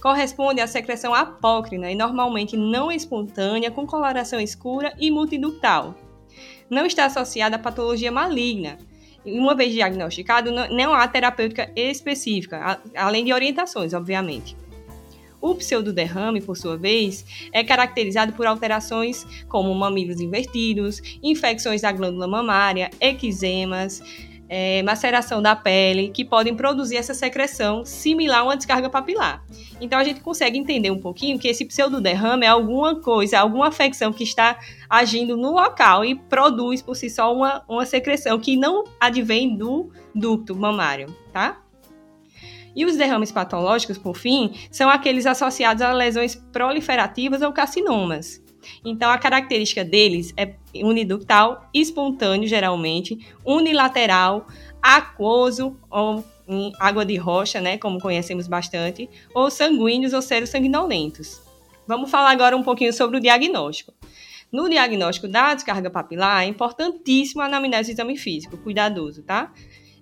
Corresponde 0.00 0.60
à 0.60 0.66
secreção 0.66 1.14
apócrina 1.14 1.90
e 1.90 1.94
normalmente 1.96 2.56
não 2.56 2.92
espontânea, 2.92 3.70
com 3.70 3.86
coloração 3.86 4.38
escura 4.38 4.92
e 5.00 5.10
multiductal. 5.10 5.94
Não 6.70 6.86
está 6.86 7.06
associada 7.06 7.56
a 7.56 7.58
patologia 7.58 8.12
maligna, 8.12 8.78
uma 9.24 9.54
vez 9.54 9.72
diagnosticado, 9.72 10.50
não 10.52 10.94
há 10.94 11.06
terapêutica 11.06 11.70
específica, 11.74 12.80
além 12.96 13.24
de 13.24 13.32
orientações, 13.32 13.92
obviamente. 13.92 14.56
O 15.40 15.54
pseudoderrame, 15.54 16.40
por 16.40 16.56
sua 16.56 16.76
vez, 16.76 17.24
é 17.52 17.62
caracterizado 17.62 18.32
por 18.32 18.46
alterações 18.46 19.24
como 19.48 19.72
mamilos 19.74 20.20
invertidos, 20.20 21.00
infecções 21.22 21.82
da 21.82 21.92
glândula 21.92 22.26
mamária, 22.26 22.90
eczemas, 23.00 24.02
é, 24.48 24.82
maceração 24.82 25.42
da 25.42 25.54
pele, 25.54 26.08
que 26.08 26.24
podem 26.24 26.54
produzir 26.54 26.96
essa 26.96 27.12
secreção 27.12 27.84
similar 27.84 28.40
a 28.40 28.44
uma 28.44 28.56
descarga 28.56 28.88
papilar. 28.88 29.44
Então 29.80 29.98
a 29.98 30.04
gente 30.04 30.20
consegue 30.20 30.58
entender 30.58 30.90
um 30.90 30.98
pouquinho 30.98 31.38
que 31.38 31.48
esse 31.48 31.64
pseudoderrame 31.64 32.46
é 32.46 32.48
alguma 32.48 33.00
coisa, 33.00 33.38
alguma 33.38 33.68
afecção 33.68 34.12
que 34.12 34.24
está 34.24 34.58
agindo 34.88 35.36
no 35.36 35.52
local 35.52 36.04
e 36.04 36.14
produz 36.14 36.80
por 36.80 36.96
si 36.96 37.10
só 37.10 37.34
uma, 37.34 37.62
uma 37.68 37.84
secreção 37.84 38.38
que 38.38 38.56
não 38.56 38.84
advém 38.98 39.56
do 39.56 39.90
ducto 40.14 40.56
mamário, 40.56 41.14
tá? 41.32 41.62
E 42.74 42.84
os 42.84 42.96
derrames 42.96 43.32
patológicos, 43.32 43.98
por 43.98 44.16
fim, 44.16 44.54
são 44.70 44.88
aqueles 44.88 45.26
associados 45.26 45.82
a 45.82 45.92
lesões 45.92 46.36
proliferativas 46.36 47.42
ou 47.42 47.52
carcinomas. 47.52 48.40
Então, 48.84 49.10
a 49.10 49.18
característica 49.18 49.84
deles 49.84 50.32
é 50.36 50.54
uniductal, 50.74 51.68
espontâneo, 51.72 52.48
geralmente, 52.48 53.18
unilateral, 53.44 54.46
aquoso 54.82 55.76
ou 55.90 56.24
em 56.48 56.72
água 56.80 57.04
de 57.04 57.16
rocha, 57.16 57.60
né, 57.60 57.76
como 57.76 58.00
conhecemos 58.00 58.48
bastante, 58.48 59.08
ou 59.34 59.50
sanguíneos 59.50 60.14
ou 60.14 60.22
seros 60.22 60.48
sanguinolentos. 60.48 61.42
Vamos 61.86 62.10
falar 62.10 62.30
agora 62.30 62.56
um 62.56 62.62
pouquinho 62.62 62.92
sobre 62.92 63.18
o 63.18 63.20
diagnóstico. 63.20 63.92
No 64.50 64.68
diagnóstico 64.68 65.28
da 65.28 65.54
descarga 65.54 65.90
papilar, 65.90 66.42
é 66.42 66.46
importantíssimo 66.46 67.42
anamnese 67.42 67.92
exame 67.92 68.16
físico, 68.16 68.56
cuidadoso, 68.56 69.22
tá? 69.22 69.52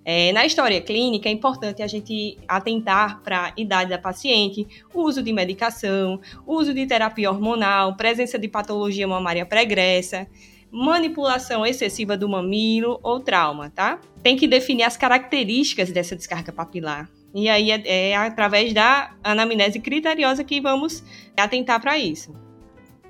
É, 0.05 0.31
na 0.31 0.45
história 0.45 0.79
clínica, 0.79 1.27
é 1.27 1.31
importante 1.33 1.83
a 1.83 1.87
gente 1.87 2.37
atentar 2.47 3.21
para 3.23 3.47
a 3.47 3.53
idade 3.57 3.89
da 3.89 3.97
paciente, 3.97 4.65
uso 4.93 5.21
de 5.21 5.33
medicação, 5.33 6.21
uso 6.45 6.73
de 6.73 6.85
terapia 6.85 7.29
hormonal, 7.29 7.97
presença 7.97 8.39
de 8.39 8.47
patologia 8.47 9.05
mamária 9.05 9.45
pregressa, 9.45 10.25
manipulação 10.71 11.65
excessiva 11.65 12.17
do 12.17 12.27
mamilo 12.27 12.99
ou 13.01 13.19
trauma, 13.19 13.69
tá? 13.69 13.99
Tem 14.21 14.35
que 14.35 14.47
definir 14.47 14.83
as 14.83 14.97
características 14.97 15.91
dessa 15.91 16.15
descarga 16.15 16.51
papilar. 16.51 17.09
E 17.33 17.49
aí 17.49 17.71
é, 17.71 18.09
é 18.11 18.15
através 18.15 18.73
da 18.73 19.15
anamnese 19.23 19.79
criteriosa 19.79 20.43
que 20.43 20.59
vamos 20.59 21.03
atentar 21.35 21.79
para 21.79 21.97
isso. 21.97 22.33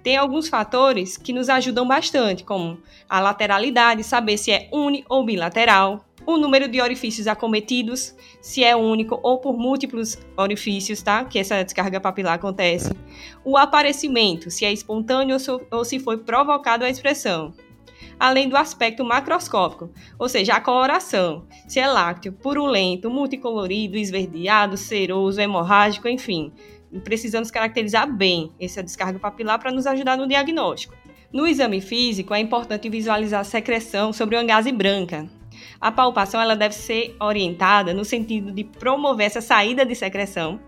Tem 0.04 0.16
alguns 0.16 0.48
fatores 0.48 1.18
que 1.18 1.34
nos 1.34 1.50
ajudam 1.50 1.88
bastante, 1.88 2.44
como 2.44 2.78
a 3.10 3.20
lateralidade, 3.20 4.04
saber 4.04 4.38
se 4.38 4.52
é 4.52 4.70
uni 4.72 5.04
ou 5.10 5.26
bilateral, 5.26 6.07
o 6.28 6.38
número 6.38 6.68
de 6.68 6.82
orifícios 6.82 7.26
acometidos, 7.26 8.14
se 8.42 8.62
é 8.62 8.76
único 8.76 9.18
ou 9.24 9.40
por 9.40 9.58
múltiplos 9.58 10.20
orifícios, 10.36 11.02
tá? 11.02 11.24
Que 11.24 11.40
essa 11.40 11.64
descarga 11.64 12.02
papilar 12.02 12.34
acontece. 12.34 12.94
O 13.46 13.56
aparecimento, 13.56 14.52
se 14.52 14.66
é 14.66 14.74
espontâneo 14.74 15.38
ou 15.72 15.86
se 15.86 16.00
foi 16.00 16.18
provocado 16.18 16.84
a 16.84 16.90
expressão. 16.90 17.54
Além 18.20 18.50
do 18.50 18.58
aspecto 18.58 19.06
macroscópico, 19.06 19.90
ou 20.20 20.28
seja, 20.28 20.56
a 20.56 20.62
coloração, 20.62 21.46
se 21.66 21.80
é 21.80 21.88
lácteo, 21.88 22.34
purulento, 22.34 23.10
multicolorido, 23.10 23.96
esverdeado, 23.96 24.76
ceroso, 24.76 25.40
hemorrágico, 25.40 26.10
enfim. 26.10 26.52
Precisamos 27.06 27.50
caracterizar 27.50 28.12
bem 28.12 28.52
essa 28.60 28.84
descarga 28.84 29.18
papilar 29.18 29.60
para 29.60 29.72
nos 29.72 29.88
ajudar 29.88 30.18
no 30.18 30.28
diagnóstico. 30.28 30.94
No 31.32 31.48
exame 31.48 31.80
físico, 31.80 32.34
é 32.34 32.40
importante 32.40 32.90
visualizar 32.90 33.40
a 33.40 33.46
secreção 33.46 34.12
sobre 34.12 34.36
uma 34.36 34.44
gase 34.44 34.74
branca, 34.74 35.26
a 35.80 35.92
palpação 35.92 36.42
ela 36.42 36.56
deve 36.56 36.76
ser 36.76 37.16
orientada 37.20 37.94
no 37.94 38.04
sentido 38.06 38.52
de 38.52 38.64
promover 38.64 39.26
essa 39.26 39.42
saída 39.42 39.86
de 39.86 39.96
secreção 39.96 40.60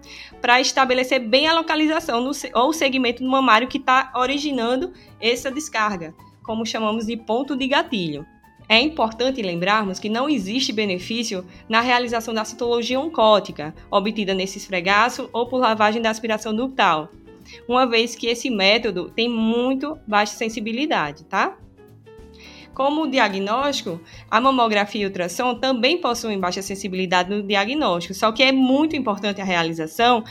para 0.41 0.61
estabelecer 0.61 1.19
bem 1.19 1.47
a 1.47 1.53
localização 1.53 2.21
no, 2.21 2.31
ou 2.53 2.73
segmento 2.73 3.23
do 3.23 3.29
mamário 3.29 3.67
que 3.67 3.77
está 3.77 4.11
originando 4.15 4.93
essa 5.19 5.51
descarga, 5.51 6.13
como 6.43 6.65
chamamos 6.65 7.05
de 7.05 7.17
ponto 7.17 7.55
de 7.55 7.67
gatilho. 7.67 8.25
É 8.67 8.79
importante 8.79 9.41
lembrarmos 9.41 9.97
que 9.97 10.09
não 10.09 10.29
existe 10.29 10.71
benefício 10.71 11.43
na 11.67 11.81
realização 11.81 12.33
da 12.35 12.45
citologia 12.45 12.99
oncótica, 12.99 13.73
obtida 13.89 14.35
nesse 14.35 14.59
esfregaço 14.59 15.27
ou 15.33 15.47
por 15.47 15.57
lavagem 15.57 16.01
da 16.01 16.11
aspiração 16.11 16.55
ductal, 16.55 17.09
uma 17.67 17.87
vez 17.87 18.15
que 18.15 18.27
esse 18.27 18.47
método 18.49 19.09
tem 19.09 19.27
muito 19.27 19.97
baixa 20.07 20.35
sensibilidade, 20.35 21.23
tá? 21.23 21.57
Como 22.73 23.07
diagnóstico, 23.07 23.99
a 24.29 24.39
mamografia 24.39 25.01
e 25.01 25.05
o 25.05 25.09
ultrassom 25.09 25.55
também 25.55 25.99
possuem 25.99 26.39
baixa 26.39 26.61
sensibilidade 26.61 27.29
no 27.29 27.43
diagnóstico, 27.43 28.13
só 28.13 28.31
que 28.31 28.43
é 28.43 28.51
muito 28.51 28.95
importante 28.95 29.41
a 29.41 29.45
realização 29.45 30.23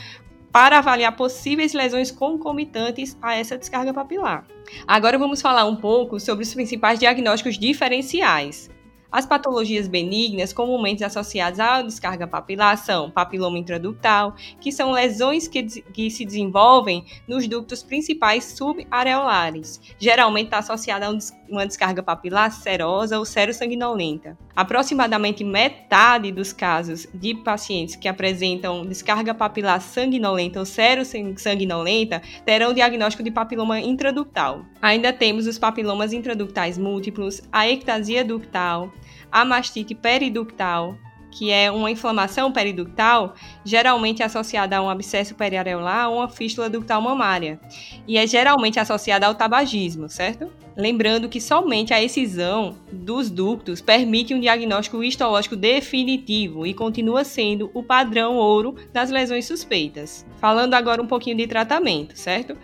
para 0.51 0.79
avaliar 0.79 1.15
possíveis 1.15 1.73
lesões 1.73 2.11
concomitantes 2.11 3.17
a 3.21 3.35
essa 3.35 3.57
descarga 3.57 3.93
papilar. 3.93 4.45
Agora 4.87 5.17
vamos 5.17 5.41
falar 5.41 5.65
um 5.65 5.75
pouco 5.75 6.19
sobre 6.19 6.43
os 6.43 6.53
principais 6.53 6.99
diagnósticos 6.99 7.57
diferenciais. 7.57 8.69
As 9.11 9.25
patologias 9.25 9.87
benignas, 9.87 10.53
comumente 10.53 11.03
associadas 11.03 11.59
à 11.59 11.81
descarga 11.81 12.27
papilar, 12.27 12.77
são 12.77 13.09
papiloma 13.09 13.57
intraductal, 13.57 14.35
que 14.61 14.71
são 14.71 14.91
lesões 14.91 15.47
que, 15.47 15.63
que 15.63 16.11
se 16.11 16.23
desenvolvem 16.23 17.03
nos 17.27 17.47
ductos 17.47 17.81
principais 17.81 18.43
subareolares. 18.55 19.81
Geralmente 19.97 20.45
está 20.45 20.59
associada 20.59 21.07
a 21.07 21.09
uma 21.49 21.65
descarga 21.65 22.03
papilar 22.03 22.51
serosa 22.51 23.17
ou 23.17 23.25
serossanguinolenta. 23.25 24.37
Aproximadamente 24.55 25.43
metade 25.43 26.31
dos 26.31 26.53
casos 26.53 27.07
de 27.13 27.35
pacientes 27.35 27.95
que 27.95 28.07
apresentam 28.07 28.85
descarga 28.85 29.33
papilar 29.33 29.81
sanguinolenta 29.81 30.59
ou 30.59 30.65
serossanguinolenta 30.65 32.21
terão 32.45 32.73
diagnóstico 32.73 33.23
de 33.23 33.31
papiloma 33.31 33.79
intraductal. 33.79 34.65
Ainda 34.81 35.11
temos 35.11 35.47
os 35.47 35.57
papilomas 35.57 36.13
intraductais 36.13 36.77
múltiplos, 36.77 37.41
a 37.51 37.67
ectasia 37.67 38.23
ductal, 38.23 38.91
a 39.31 39.45
mastite 39.45 39.93
periductal, 39.93 40.97
que 41.31 41.51
é 41.51 41.71
uma 41.71 41.91
inflamação 41.91 42.51
periductal, 42.51 43.33
geralmente 43.63 44.23
associada 44.23 44.77
a 44.77 44.81
um 44.81 44.89
abscesso 44.89 45.35
periareolar 45.35 46.09
ou 46.09 46.17
uma 46.17 46.29
fístula 46.29 46.69
ductal 46.69 47.01
mamária, 47.01 47.59
e 48.07 48.17
é 48.17 48.25
geralmente 48.25 48.79
associada 48.79 49.27
ao 49.27 49.35
tabagismo, 49.35 50.09
certo? 50.09 50.49
Lembrando 50.77 51.27
que 51.27 51.41
somente 51.41 51.93
a 51.93 52.01
excisão 52.01 52.77
dos 52.89 53.29
ductos 53.29 53.81
permite 53.81 54.33
um 54.33 54.39
diagnóstico 54.39 55.03
histológico 55.03 55.55
definitivo 55.55 56.65
e 56.65 56.73
continua 56.73 57.25
sendo 57.25 57.69
o 57.73 57.83
padrão 57.83 58.37
ouro 58.37 58.75
das 58.93 59.09
lesões 59.09 59.45
suspeitas. 59.45 60.25
Falando 60.37 60.75
agora 60.75 61.01
um 61.01 61.07
pouquinho 61.07 61.35
de 61.35 61.47
tratamento, 61.47 62.17
certo? 62.17 62.55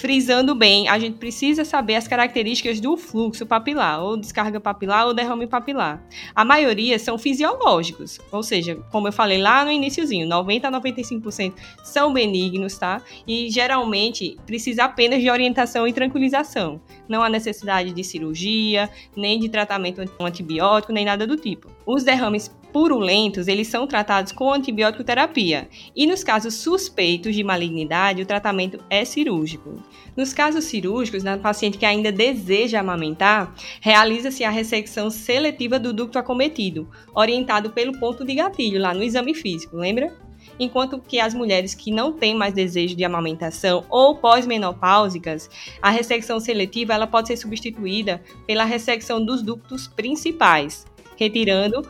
Frisando 0.00 0.54
bem, 0.54 0.88
a 0.88 0.98
gente 0.98 1.18
precisa 1.18 1.62
saber 1.62 1.94
as 1.94 2.08
características 2.08 2.80
do 2.80 2.96
fluxo 2.96 3.44
papilar, 3.44 4.02
ou 4.02 4.16
descarga 4.16 4.58
papilar 4.58 5.06
ou 5.06 5.12
derrame 5.12 5.46
papilar. 5.46 6.02
A 6.34 6.42
maioria 6.42 6.98
são 6.98 7.18
fisiológicos, 7.18 8.18
ou 8.32 8.42
seja, 8.42 8.76
como 8.90 9.08
eu 9.08 9.12
falei 9.12 9.38
lá 9.38 9.62
no 9.62 9.70
iníciozinho, 9.70 10.26
90 10.26 10.68
a 10.68 10.72
95% 10.72 11.52
são 11.84 12.12
benignos, 12.14 12.78
tá? 12.78 13.02
E 13.26 13.50
geralmente 13.50 14.38
precisa 14.46 14.84
apenas 14.84 15.20
de 15.20 15.30
orientação 15.30 15.86
e 15.86 15.92
tranquilização. 15.92 16.80
Não 17.06 17.22
há 17.22 17.28
necessidade 17.28 17.92
de 17.92 18.02
cirurgia, 18.02 18.88
nem 19.14 19.38
de 19.38 19.48
tratamento 19.50 20.00
antibiótico, 20.18 20.92
nem 20.92 21.04
nada 21.04 21.26
do 21.26 21.36
tipo. 21.36 21.68
Os 21.86 22.04
derrames 22.04 22.48
purulentos, 22.72 23.48
eles 23.48 23.68
são 23.68 23.86
tratados 23.86 24.32
com 24.32 24.52
antibiótico 24.52 25.04
terapia. 25.04 25.68
E 25.94 26.06
nos 26.06 26.22
casos 26.22 26.54
suspeitos 26.54 27.34
de 27.34 27.42
malignidade, 27.42 28.22
o 28.22 28.26
tratamento 28.26 28.78
é 28.88 29.04
cirúrgico. 29.04 29.82
Nos 30.16 30.32
casos 30.32 30.64
cirúrgicos, 30.64 31.22
na 31.22 31.38
paciente 31.38 31.78
que 31.78 31.86
ainda 31.86 32.12
deseja 32.12 32.80
amamentar, 32.80 33.54
realiza-se 33.80 34.44
a 34.44 34.50
ressecção 34.50 35.10
seletiva 35.10 35.78
do 35.78 35.92
ducto 35.92 36.18
acometido, 36.18 36.88
orientado 37.14 37.70
pelo 37.70 37.98
ponto 37.98 38.24
de 38.24 38.34
gatilho 38.34 38.80
lá 38.80 38.94
no 38.94 39.02
exame 39.02 39.34
físico, 39.34 39.76
lembra? 39.76 40.12
enquanto 40.58 41.00
que 41.00 41.18
as 41.18 41.34
mulheres 41.34 41.74
que 41.74 41.90
não 41.90 42.12
têm 42.12 42.34
mais 42.34 42.52
desejo 42.52 42.94
de 42.94 43.04
amamentação 43.04 43.84
ou 43.88 44.16
pós-menopáusicas, 44.16 45.48
a 45.80 45.90
ressecção 45.90 46.38
seletiva 46.38 46.92
ela 46.92 47.06
pode 47.06 47.28
ser 47.28 47.36
substituída 47.36 48.22
pela 48.46 48.64
ressecção 48.64 49.24
dos 49.24 49.42
ductos 49.42 49.88
principais, 49.88 50.86
retirando 51.20 51.86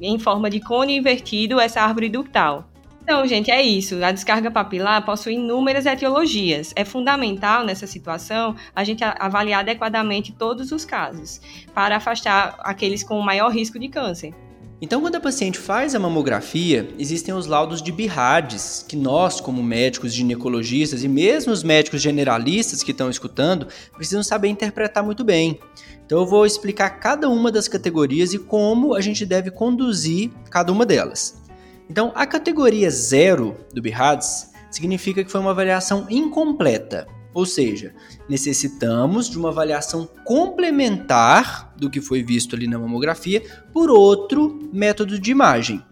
em 0.00 0.18
forma 0.18 0.50
de 0.50 0.60
cone 0.60 0.96
invertido 0.96 1.58
essa 1.58 1.80
árvore 1.80 2.10
ductal. 2.10 2.68
Então, 3.02 3.24
gente, 3.26 3.52
é 3.52 3.62
isso. 3.62 4.04
A 4.04 4.10
descarga 4.10 4.50
papilar 4.50 5.04
possui 5.04 5.34
inúmeras 5.34 5.86
etiologias. 5.86 6.72
É 6.74 6.84
fundamental 6.84 7.64
nessa 7.64 7.86
situação 7.86 8.56
a 8.74 8.82
gente 8.82 9.04
avaliar 9.04 9.60
adequadamente 9.60 10.32
todos 10.32 10.72
os 10.72 10.84
casos 10.84 11.40
para 11.72 11.96
afastar 11.96 12.56
aqueles 12.58 13.04
com 13.04 13.20
maior 13.20 13.50
risco 13.50 13.78
de 13.78 13.88
câncer. 13.88 14.34
Então, 14.78 15.00
quando 15.00 15.16
a 15.16 15.20
paciente 15.20 15.58
faz 15.58 15.94
a 15.94 15.98
mamografia, 15.98 16.86
existem 16.98 17.32
os 17.32 17.46
laudos 17.46 17.80
de 17.80 17.90
BIRADS, 17.90 18.84
que 18.86 18.94
nós, 18.94 19.40
como 19.40 19.62
médicos 19.62 20.12
ginecologistas 20.12 21.02
e 21.02 21.08
mesmo 21.08 21.50
os 21.50 21.62
médicos 21.62 22.02
generalistas 22.02 22.82
que 22.82 22.90
estão 22.90 23.08
escutando, 23.08 23.68
precisam 23.94 24.22
saber 24.22 24.48
interpretar 24.48 25.02
muito 25.02 25.24
bem. 25.24 25.58
Então, 26.04 26.18
eu 26.18 26.26
vou 26.26 26.44
explicar 26.44 26.90
cada 26.90 27.26
uma 27.26 27.50
das 27.50 27.68
categorias 27.68 28.34
e 28.34 28.38
como 28.38 28.94
a 28.94 29.00
gente 29.00 29.24
deve 29.24 29.50
conduzir 29.50 30.30
cada 30.50 30.70
uma 30.70 30.84
delas. 30.84 31.42
Então, 31.88 32.12
a 32.14 32.26
categoria 32.26 32.90
0 32.90 33.56
do 33.72 33.80
BIRADS 33.80 34.52
significa 34.70 35.24
que 35.24 35.32
foi 35.32 35.40
uma 35.40 35.52
avaliação 35.52 36.06
incompleta. 36.10 37.06
Ou 37.32 37.46
seja, 37.46 37.94
necessitamos 38.28 39.30
de 39.30 39.38
uma 39.38 39.48
avaliação 39.48 40.06
complementar 40.22 41.65
do 41.78 41.90
que 41.90 42.00
foi 42.00 42.22
visto 42.22 42.56
ali 42.56 42.66
na 42.66 42.78
mamografia 42.78 43.42
por 43.72 43.90
outro 43.90 44.70
método 44.72 45.18
de 45.18 45.30
imagem. 45.30 45.82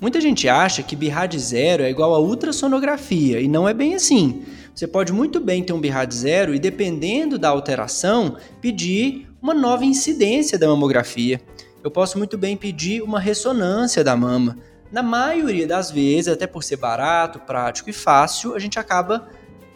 Muita 0.00 0.20
gente 0.20 0.48
acha 0.48 0.82
que 0.82 0.96
BIRAD 0.96 1.38
zero 1.38 1.84
é 1.84 1.90
igual 1.90 2.12
a 2.14 2.18
ultrassonografia 2.18 3.40
e 3.40 3.46
não 3.46 3.68
é 3.68 3.72
bem 3.72 3.94
assim. 3.94 4.42
Você 4.74 4.86
pode 4.86 5.12
muito 5.12 5.38
bem 5.38 5.62
ter 5.62 5.72
um 5.72 5.80
BIRAD 5.80 6.14
zero 6.14 6.54
e, 6.54 6.58
dependendo 6.58 7.38
da 7.38 7.50
alteração, 7.50 8.36
pedir 8.60 9.28
uma 9.40 9.54
nova 9.54 9.84
incidência 9.84 10.58
da 10.58 10.66
mamografia. 10.66 11.40
Eu 11.84 11.90
posso 11.90 12.18
muito 12.18 12.38
bem 12.38 12.56
pedir 12.56 13.02
uma 13.02 13.20
ressonância 13.20 14.02
da 14.02 14.16
mama. 14.16 14.56
Na 14.90 15.02
maioria 15.02 15.66
das 15.66 15.90
vezes, 15.90 16.28
até 16.28 16.46
por 16.46 16.62
ser 16.62 16.76
barato, 16.76 17.38
prático 17.40 17.88
e 17.88 17.92
fácil, 17.92 18.54
a 18.54 18.58
gente 18.58 18.78
acaba 18.78 19.28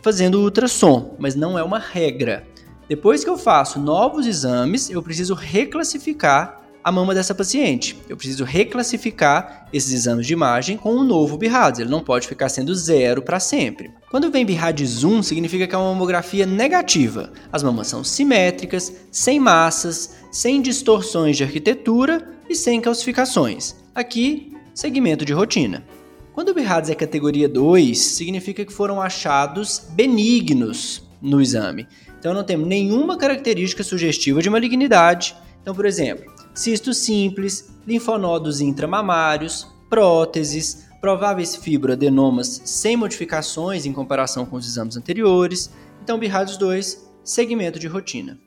fazendo 0.03 0.41
ultrassom, 0.41 1.17
mas 1.19 1.35
não 1.35 1.59
é 1.59 1.63
uma 1.63 1.79
regra. 1.79 2.47
Depois 2.89 3.25
que 3.25 3.31
eu 3.31 3.37
faço 3.37 3.81
novos 3.81 4.27
exames, 4.27 4.89
eu 4.89 5.03
preciso 5.03 5.35
reclassificar 5.35 6.63
a 6.85 6.93
mama 6.93 7.13
dessa 7.13 7.35
paciente. 7.35 7.97
Eu 8.09 8.17
preciso 8.17 8.45
reclassificar 8.45 9.67
esses 9.73 9.93
exames 9.93 10.25
de 10.25 10.33
imagem 10.33 10.77
com 10.77 10.95
um 10.95 11.03
novo 11.03 11.37
BIRADS. 11.37 11.81
Ele 11.81 11.91
não 11.91 12.01
pode 12.01 12.29
ficar 12.29 12.49
sendo 12.49 12.73
zero 12.77 13.23
para 13.23 13.41
sempre. 13.41 13.91
Quando 14.09 14.31
vem 14.31 14.47
BIRADS 14.47 15.03
1, 15.03 15.25
significa 15.25 15.67
que 15.67 15.75
é 15.75 15.79
uma 15.79 15.91
mamografia 15.93 16.47
negativa. 16.47 17.33
As 17.51 17.65
mamas 17.65 17.89
são 17.89 18.05
simétricas, 18.05 18.93
sem 19.11 19.41
massas, 19.41 20.19
sem 20.31 20.63
distorções 20.63 21.37
de 21.37 21.43
arquitetura 21.43 22.25
e 22.49 22.55
sem 22.55 22.81
calcificações. 22.81 23.75
Aqui, 23.93 24.53
segmento 24.73 25.25
de 25.25 25.33
rotina. 25.33 25.85
Quando 26.33 26.51
o 26.51 26.55
BIRADS 26.55 26.91
é 26.91 26.95
categoria 26.95 27.49
2, 27.49 27.99
significa 27.99 28.65
que 28.65 28.73
foram 28.73 29.03
achados 29.03 29.89
benignos 29.91 31.06
no 31.27 31.41
exame. 31.41 31.87
Então 32.19 32.33
não 32.33 32.45
temos 32.45 32.67
nenhuma 32.67 33.17
característica 33.19 33.83
sugestiva 33.83 34.41
de 34.41 34.49
malignidade. 34.49 35.37
Então, 35.61 35.75
por 35.75 35.85
exemplo, 35.85 36.33
cistos 36.55 36.99
simples, 36.99 37.71
linfonodos 37.87 38.61
intramamários, 38.61 39.67
próteses, 39.91 40.87
prováveis 41.01 41.57
fibroadenomas 41.57 42.63
sem 42.65 42.97
modificações 42.97 43.85
em 43.85 43.93
comparação 43.93 44.47
com 44.47 44.57
os 44.57 44.67
exames 44.67 44.97
anteriores. 44.97 45.71
Então, 46.03 46.19
BIRADS 46.19 46.57
2, 46.57 47.11
segmento 47.25 47.79
de 47.79 47.89
rotina. 47.89 48.39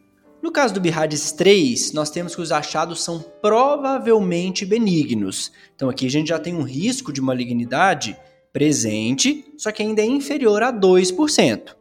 No 0.42 0.52
caso 0.52 0.74
do 0.74 0.80
BIRADS 0.80 1.34
3, 1.34 1.92
nós 1.92 2.10
temos 2.10 2.34
que 2.34 2.42
os 2.42 2.52
achados 2.52 3.04
são 3.04 3.20
provavelmente 3.42 4.66
benignos. 4.66 5.52
Então 5.76 5.90
aqui 5.90 6.06
a 6.06 6.10
gente 6.10 6.30
já 6.30 6.40
tem 6.40 6.56
um 6.56 6.64
risco 6.64 7.12
de 7.12 7.22
malignidade 7.22 8.18
presente, 8.54 9.54
só 9.58 9.70
que 9.70 9.84
ainda 9.84 10.02
é 10.02 10.06
inferior 10.06 10.64
a 10.64 10.72
2%. 10.72 11.76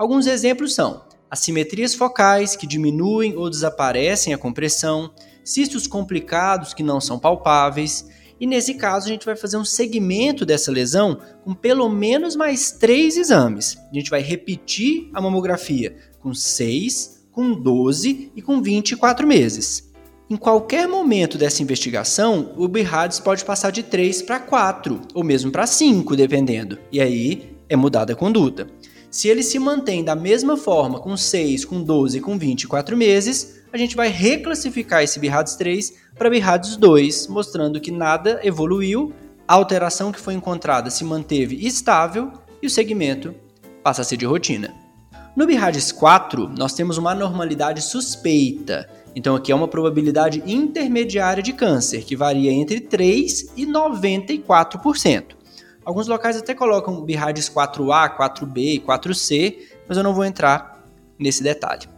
Alguns 0.00 0.26
exemplos 0.26 0.74
são 0.74 1.02
assimetrias 1.30 1.94
focais 1.94 2.56
que 2.56 2.66
diminuem 2.66 3.36
ou 3.36 3.50
desaparecem 3.50 4.32
a 4.32 4.38
compressão, 4.38 5.10
cistos 5.44 5.86
complicados 5.86 6.72
que 6.72 6.82
não 6.82 7.02
são 7.02 7.18
palpáveis, 7.18 8.08
e 8.40 8.46
nesse 8.46 8.76
caso 8.76 9.04
a 9.04 9.08
gente 9.10 9.26
vai 9.26 9.36
fazer 9.36 9.58
um 9.58 9.64
segmento 9.64 10.46
dessa 10.46 10.72
lesão 10.72 11.20
com 11.44 11.52
pelo 11.52 11.86
menos 11.90 12.34
mais 12.34 12.72
três 12.72 13.18
exames. 13.18 13.76
A 13.92 13.94
gente 13.94 14.08
vai 14.08 14.22
repetir 14.22 15.10
a 15.12 15.20
mamografia 15.20 15.94
com 16.18 16.32
seis 16.32 17.26
com 17.30 17.52
12 17.52 18.32
e 18.34 18.40
com 18.40 18.62
24 18.62 19.26
meses. 19.26 19.92
Em 20.30 20.36
qualquer 20.36 20.88
momento 20.88 21.36
dessa 21.36 21.62
investigação, 21.62 22.54
o 22.56 22.66
BIRADS 22.66 23.20
pode 23.20 23.44
passar 23.44 23.70
de 23.70 23.82
3 23.82 24.22
para 24.22 24.40
4, 24.40 24.98
ou 25.12 25.22
mesmo 25.22 25.52
para 25.52 25.66
5, 25.66 26.16
dependendo, 26.16 26.78
e 26.90 27.02
aí 27.02 27.54
é 27.68 27.76
mudada 27.76 28.14
a 28.14 28.16
conduta. 28.16 28.66
Se 29.10 29.26
ele 29.26 29.42
se 29.42 29.58
mantém 29.58 30.04
da 30.04 30.14
mesma 30.14 30.56
forma 30.56 31.00
com 31.00 31.16
6, 31.16 31.64
com 31.64 31.82
12 31.82 32.18
e 32.18 32.20
com 32.20 32.38
24 32.38 32.96
meses, 32.96 33.60
a 33.72 33.76
gente 33.76 33.96
vai 33.96 34.08
reclassificar 34.08 35.02
esse 35.02 35.18
BIRADS 35.18 35.56
3 35.56 35.94
para 36.16 36.30
BIRADS 36.30 36.76
2, 36.76 37.26
mostrando 37.26 37.80
que 37.80 37.90
nada 37.90 38.38
evoluiu, 38.44 39.12
a 39.48 39.54
alteração 39.54 40.12
que 40.12 40.20
foi 40.20 40.34
encontrada 40.34 40.90
se 40.90 41.02
manteve 41.02 41.66
estável 41.66 42.30
e 42.62 42.68
o 42.68 42.70
segmento 42.70 43.34
passa 43.82 44.02
a 44.02 44.04
ser 44.04 44.16
de 44.16 44.24
rotina. 44.24 44.72
No 45.34 45.44
BIRADS 45.44 45.90
4, 45.90 46.48
nós 46.56 46.72
temos 46.72 46.96
uma 46.96 47.10
anormalidade 47.10 47.82
suspeita. 47.82 48.88
Então 49.16 49.34
aqui 49.34 49.50
é 49.50 49.54
uma 49.54 49.66
probabilidade 49.66 50.40
intermediária 50.46 51.42
de 51.42 51.52
câncer, 51.52 52.04
que 52.04 52.14
varia 52.14 52.52
entre 52.52 52.80
3 52.80 53.54
e 53.56 53.66
94%. 53.66 55.39
Alguns 55.90 56.06
locais 56.06 56.36
até 56.36 56.54
colocam 56.54 57.04
BIRADS 57.04 57.50
4A, 57.50 58.16
4B 58.16 58.76
e 58.76 58.78
4C, 58.78 59.56
mas 59.88 59.98
eu 59.98 60.04
não 60.04 60.14
vou 60.14 60.24
entrar 60.24 60.80
nesse 61.18 61.42
detalhe. 61.42 61.88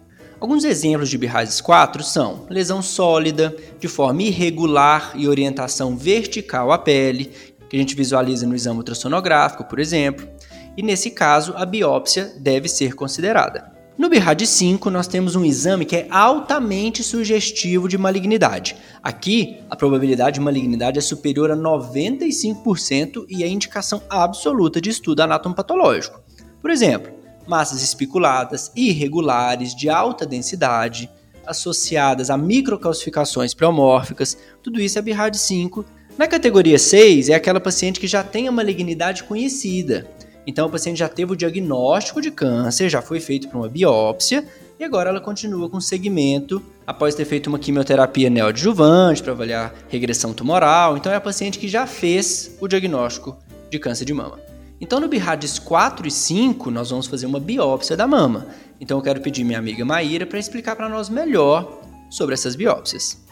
Alguns 0.40 0.64
exemplos 0.64 1.10
de 1.10 1.18
BIRADS 1.18 1.60
4 1.60 2.02
são 2.02 2.46
lesão 2.48 2.80
sólida, 2.80 3.54
de 3.78 3.88
forma 3.88 4.22
irregular 4.22 5.12
e 5.14 5.28
orientação 5.28 5.94
vertical 5.94 6.72
à 6.72 6.78
pele, 6.78 7.34
que 7.68 7.76
a 7.76 7.78
gente 7.78 7.94
visualiza 7.94 8.46
no 8.46 8.54
exame 8.54 8.78
ultrassonográfico, 8.78 9.64
por 9.64 9.78
exemplo, 9.78 10.26
e 10.74 10.82
nesse 10.82 11.10
caso 11.10 11.52
a 11.54 11.66
biópsia 11.66 12.32
deve 12.38 12.70
ser 12.70 12.94
considerada. 12.94 13.72
No 14.02 14.08
BIRAD 14.08 14.48
5, 14.48 14.90
nós 14.90 15.06
temos 15.06 15.36
um 15.36 15.44
exame 15.44 15.84
que 15.84 15.94
é 15.94 16.08
altamente 16.10 17.04
sugestivo 17.04 17.88
de 17.88 17.96
malignidade. 17.96 18.74
Aqui, 19.00 19.58
a 19.70 19.76
probabilidade 19.76 20.34
de 20.34 20.40
malignidade 20.40 20.98
é 20.98 21.00
superior 21.00 21.52
a 21.52 21.56
95% 21.56 23.26
e 23.28 23.44
é 23.44 23.46
indicação 23.46 24.02
absoluta 24.10 24.80
de 24.80 24.90
estudo 24.90 25.20
anatomopatológico. 25.20 26.20
Por 26.60 26.68
exemplo, 26.68 27.12
massas 27.46 27.80
espiculadas, 27.80 28.72
irregulares, 28.74 29.72
de 29.72 29.88
alta 29.88 30.26
densidade, 30.26 31.08
associadas 31.46 32.28
a 32.28 32.36
microcalcificações 32.36 33.54
pleomórficas, 33.54 34.36
tudo 34.64 34.80
isso 34.80 34.98
é 34.98 35.02
BIRAD 35.02 35.38
5. 35.38 35.84
Na 36.18 36.26
categoria 36.26 36.76
6, 36.76 37.28
é 37.28 37.34
aquela 37.34 37.60
paciente 37.60 38.00
que 38.00 38.08
já 38.08 38.24
tem 38.24 38.48
a 38.48 38.52
malignidade 38.52 39.22
conhecida, 39.22 40.10
então, 40.46 40.66
o 40.66 40.70
paciente 40.70 40.98
já 40.98 41.08
teve 41.08 41.32
o 41.32 41.36
diagnóstico 41.36 42.20
de 42.20 42.30
câncer, 42.30 42.88
já 42.88 43.00
foi 43.00 43.20
feito 43.20 43.48
para 43.48 43.58
uma 43.58 43.68
biópsia, 43.68 44.44
e 44.78 44.84
agora 44.84 45.10
ela 45.10 45.20
continua 45.20 45.68
com 45.70 45.80
segmento 45.80 46.60
após 46.84 47.14
ter 47.14 47.24
feito 47.24 47.46
uma 47.46 47.58
quimioterapia 47.58 48.28
neoadjuvante 48.28 49.22
para 49.22 49.32
avaliar 49.32 49.72
regressão 49.88 50.32
tumoral. 50.32 50.96
Então, 50.96 51.12
é 51.12 51.16
a 51.16 51.20
paciente 51.20 51.58
que 51.58 51.68
já 51.68 51.86
fez 51.86 52.56
o 52.60 52.66
diagnóstico 52.66 53.36
de 53.70 53.78
câncer 53.78 54.04
de 54.04 54.12
mama. 54.12 54.40
Então, 54.80 54.98
no 54.98 55.06
BIRADS 55.06 55.60
4 55.60 56.08
e 56.08 56.10
5, 56.10 56.70
nós 56.72 56.90
vamos 56.90 57.06
fazer 57.06 57.26
uma 57.26 57.38
biópsia 57.38 57.96
da 57.96 58.08
mama. 58.08 58.48
Então, 58.80 58.98
eu 58.98 59.02
quero 59.02 59.20
pedir 59.20 59.44
minha 59.44 59.60
amiga 59.60 59.84
Maíra 59.84 60.26
para 60.26 60.40
explicar 60.40 60.74
para 60.74 60.88
nós 60.88 61.08
melhor 61.08 61.80
sobre 62.10 62.34
essas 62.34 62.56
biópsias. 62.56 63.22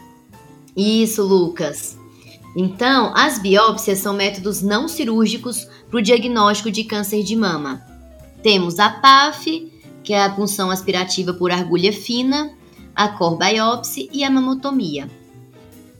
Isso, 0.77 1.21
Lucas. 1.23 2.00
Então, 2.55 3.13
as 3.15 3.39
biópsias 3.39 3.99
são 3.99 4.13
métodos 4.13 4.61
não 4.61 4.87
cirúrgicos 4.87 5.67
para 5.89 5.99
o 5.99 6.01
diagnóstico 6.01 6.69
de 6.69 6.83
câncer 6.83 7.23
de 7.23 7.35
mama. 7.35 7.81
Temos 8.43 8.79
a 8.79 8.89
PAF, 8.89 9.71
que 10.03 10.13
é 10.13 10.23
a 10.23 10.29
punção 10.29 10.69
aspirativa 10.69 11.33
por 11.33 11.51
agulha 11.51 11.93
fina, 11.93 12.51
a 12.95 13.07
core 13.07 13.37
biopsy 13.37 14.09
e 14.11 14.23
a 14.23 14.29
mamotomia. 14.29 15.09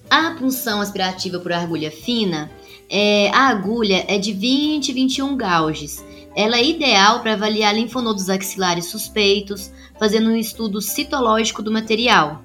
A 0.09 0.31
punção 0.31 0.81
aspirativa 0.81 1.39
por 1.39 1.53
agulha 1.53 1.89
fina, 1.89 2.51
é, 2.89 3.29
a 3.29 3.47
agulha 3.47 4.03
é 4.09 4.17
de 4.17 4.33
20 4.33 4.89
e 4.89 4.93
21 4.93 5.37
gauges. 5.37 6.03
Ela 6.35 6.57
é 6.57 6.65
ideal 6.65 7.21
para 7.21 7.33
avaliar 7.33 7.73
linfonodos 7.73 8.29
axilares 8.29 8.87
suspeitos, 8.87 9.71
fazendo 9.97 10.29
um 10.29 10.35
estudo 10.35 10.81
citológico 10.81 11.61
do 11.61 11.71
material. 11.71 12.43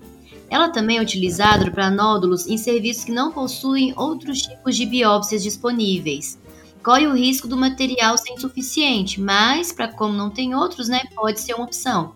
Ela 0.48 0.68
também 0.68 0.98
é 0.98 1.02
utilizada 1.02 1.70
para 1.70 1.90
nódulos 1.90 2.46
em 2.46 2.56
serviços 2.56 3.04
que 3.04 3.12
não 3.12 3.32
possuem 3.32 3.92
outros 3.96 4.42
tipos 4.42 4.76
de 4.76 4.86
biópsias 4.86 5.42
disponíveis. 5.42 6.38
Corre 6.82 7.06
o 7.06 7.14
risco 7.14 7.48
do 7.48 7.56
material 7.56 8.16
ser 8.16 8.32
insuficiente, 8.32 9.20
mas 9.20 9.72
para 9.72 9.92
como 9.92 10.14
não 10.14 10.30
tem 10.30 10.54
outros, 10.54 10.88
né, 10.88 11.02
pode 11.14 11.40
ser 11.40 11.54
uma 11.54 11.64
opção. 11.64 12.14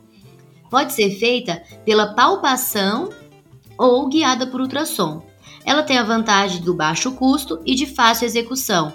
Pode 0.70 0.92
ser 0.92 1.10
feita 1.18 1.62
pela 1.84 2.14
palpação 2.14 3.10
ou 3.76 4.08
guiada 4.08 4.46
por 4.46 4.60
ultrassom. 4.60 5.22
Ela 5.64 5.82
tem 5.82 5.98
a 5.98 6.04
vantagem 6.04 6.62
do 6.62 6.74
baixo 6.74 7.12
custo 7.12 7.60
e 7.66 7.74
de 7.74 7.86
fácil 7.86 8.26
execução. 8.26 8.92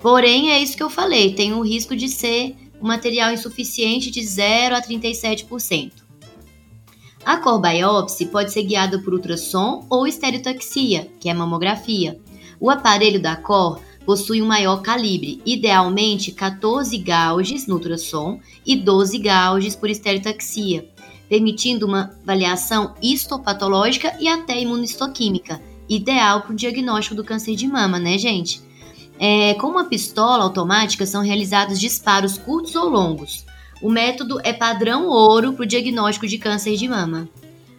Porém, 0.00 0.50
é 0.50 0.58
isso 0.58 0.76
que 0.76 0.82
eu 0.82 0.90
falei, 0.90 1.32
tem 1.32 1.52
o 1.52 1.62
risco 1.62 1.94
de 1.96 2.08
ser 2.08 2.56
um 2.80 2.86
material 2.86 3.32
insuficiente 3.32 4.10
de 4.10 4.22
0 4.22 4.76
a 4.76 4.82
37%. 4.82 6.03
A 7.24 7.38
cor 7.38 7.58
biópsia 7.58 8.26
pode 8.26 8.52
ser 8.52 8.64
guiada 8.64 8.98
por 8.98 9.14
ultrassom 9.14 9.86
ou 9.88 10.06
estereotaxia, 10.06 11.10
que 11.18 11.30
é 11.30 11.34
mamografia. 11.34 12.20
O 12.60 12.68
aparelho 12.68 13.20
da 13.20 13.34
cor 13.34 13.80
possui 14.04 14.42
um 14.42 14.46
maior 14.46 14.82
calibre, 14.82 15.40
idealmente 15.46 16.32
14 16.32 16.98
gauges 16.98 17.66
no 17.66 17.76
ultrassom 17.76 18.38
e 18.66 18.76
12 18.76 19.18
gauges 19.18 19.74
por 19.74 19.88
estereotaxia, 19.88 20.86
permitindo 21.26 21.86
uma 21.86 22.10
avaliação 22.22 22.94
histopatológica 23.00 24.14
e 24.20 24.28
até 24.28 24.60
imunistoquímica, 24.60 25.62
ideal 25.88 26.42
para 26.42 26.52
o 26.52 26.56
diagnóstico 26.56 27.14
do 27.14 27.24
câncer 27.24 27.56
de 27.56 27.66
mama, 27.66 27.98
né, 27.98 28.18
gente? 28.18 28.62
É, 29.18 29.54
com 29.54 29.68
uma 29.68 29.84
pistola 29.84 30.44
automática 30.44 31.06
são 31.06 31.22
realizados 31.22 31.80
disparos 31.80 32.36
curtos 32.36 32.74
ou 32.74 32.90
longos. 32.90 33.46
O 33.84 33.90
método 33.90 34.40
é 34.42 34.50
padrão 34.50 35.10
ouro 35.10 35.52
para 35.52 35.64
o 35.64 35.66
diagnóstico 35.66 36.26
de 36.26 36.38
câncer 36.38 36.74
de 36.74 36.88
mama. 36.88 37.28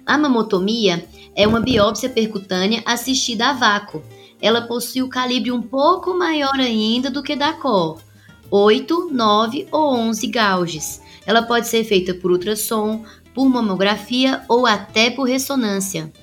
A 0.05 0.15
mamotomia 0.19 1.03
é 1.35 1.47
uma 1.47 1.59
biópsia 1.59 2.07
percutânea 2.07 2.83
assistida 2.85 3.47
a 3.49 3.53
vácuo. 3.53 4.03
Ela 4.39 4.61
possui 4.61 5.01
o 5.01 5.09
calibre 5.09 5.51
um 5.51 5.63
pouco 5.63 6.15
maior 6.15 6.59
ainda 6.59 7.09
do 7.09 7.23
que 7.23 7.35
da 7.35 7.53
cor, 7.53 7.99
8, 8.51 9.09
9 9.11 9.67
ou 9.71 9.95
11 9.95 10.27
gauges. 10.27 11.01
Ela 11.25 11.41
pode 11.41 11.67
ser 11.67 11.83
feita 11.83 12.13
por 12.13 12.31
ultrassom, 12.31 13.03
por 13.33 13.49
mamografia 13.49 14.43
ou 14.47 14.67
até 14.67 15.09
por 15.09 15.23
ressonância. 15.23 16.13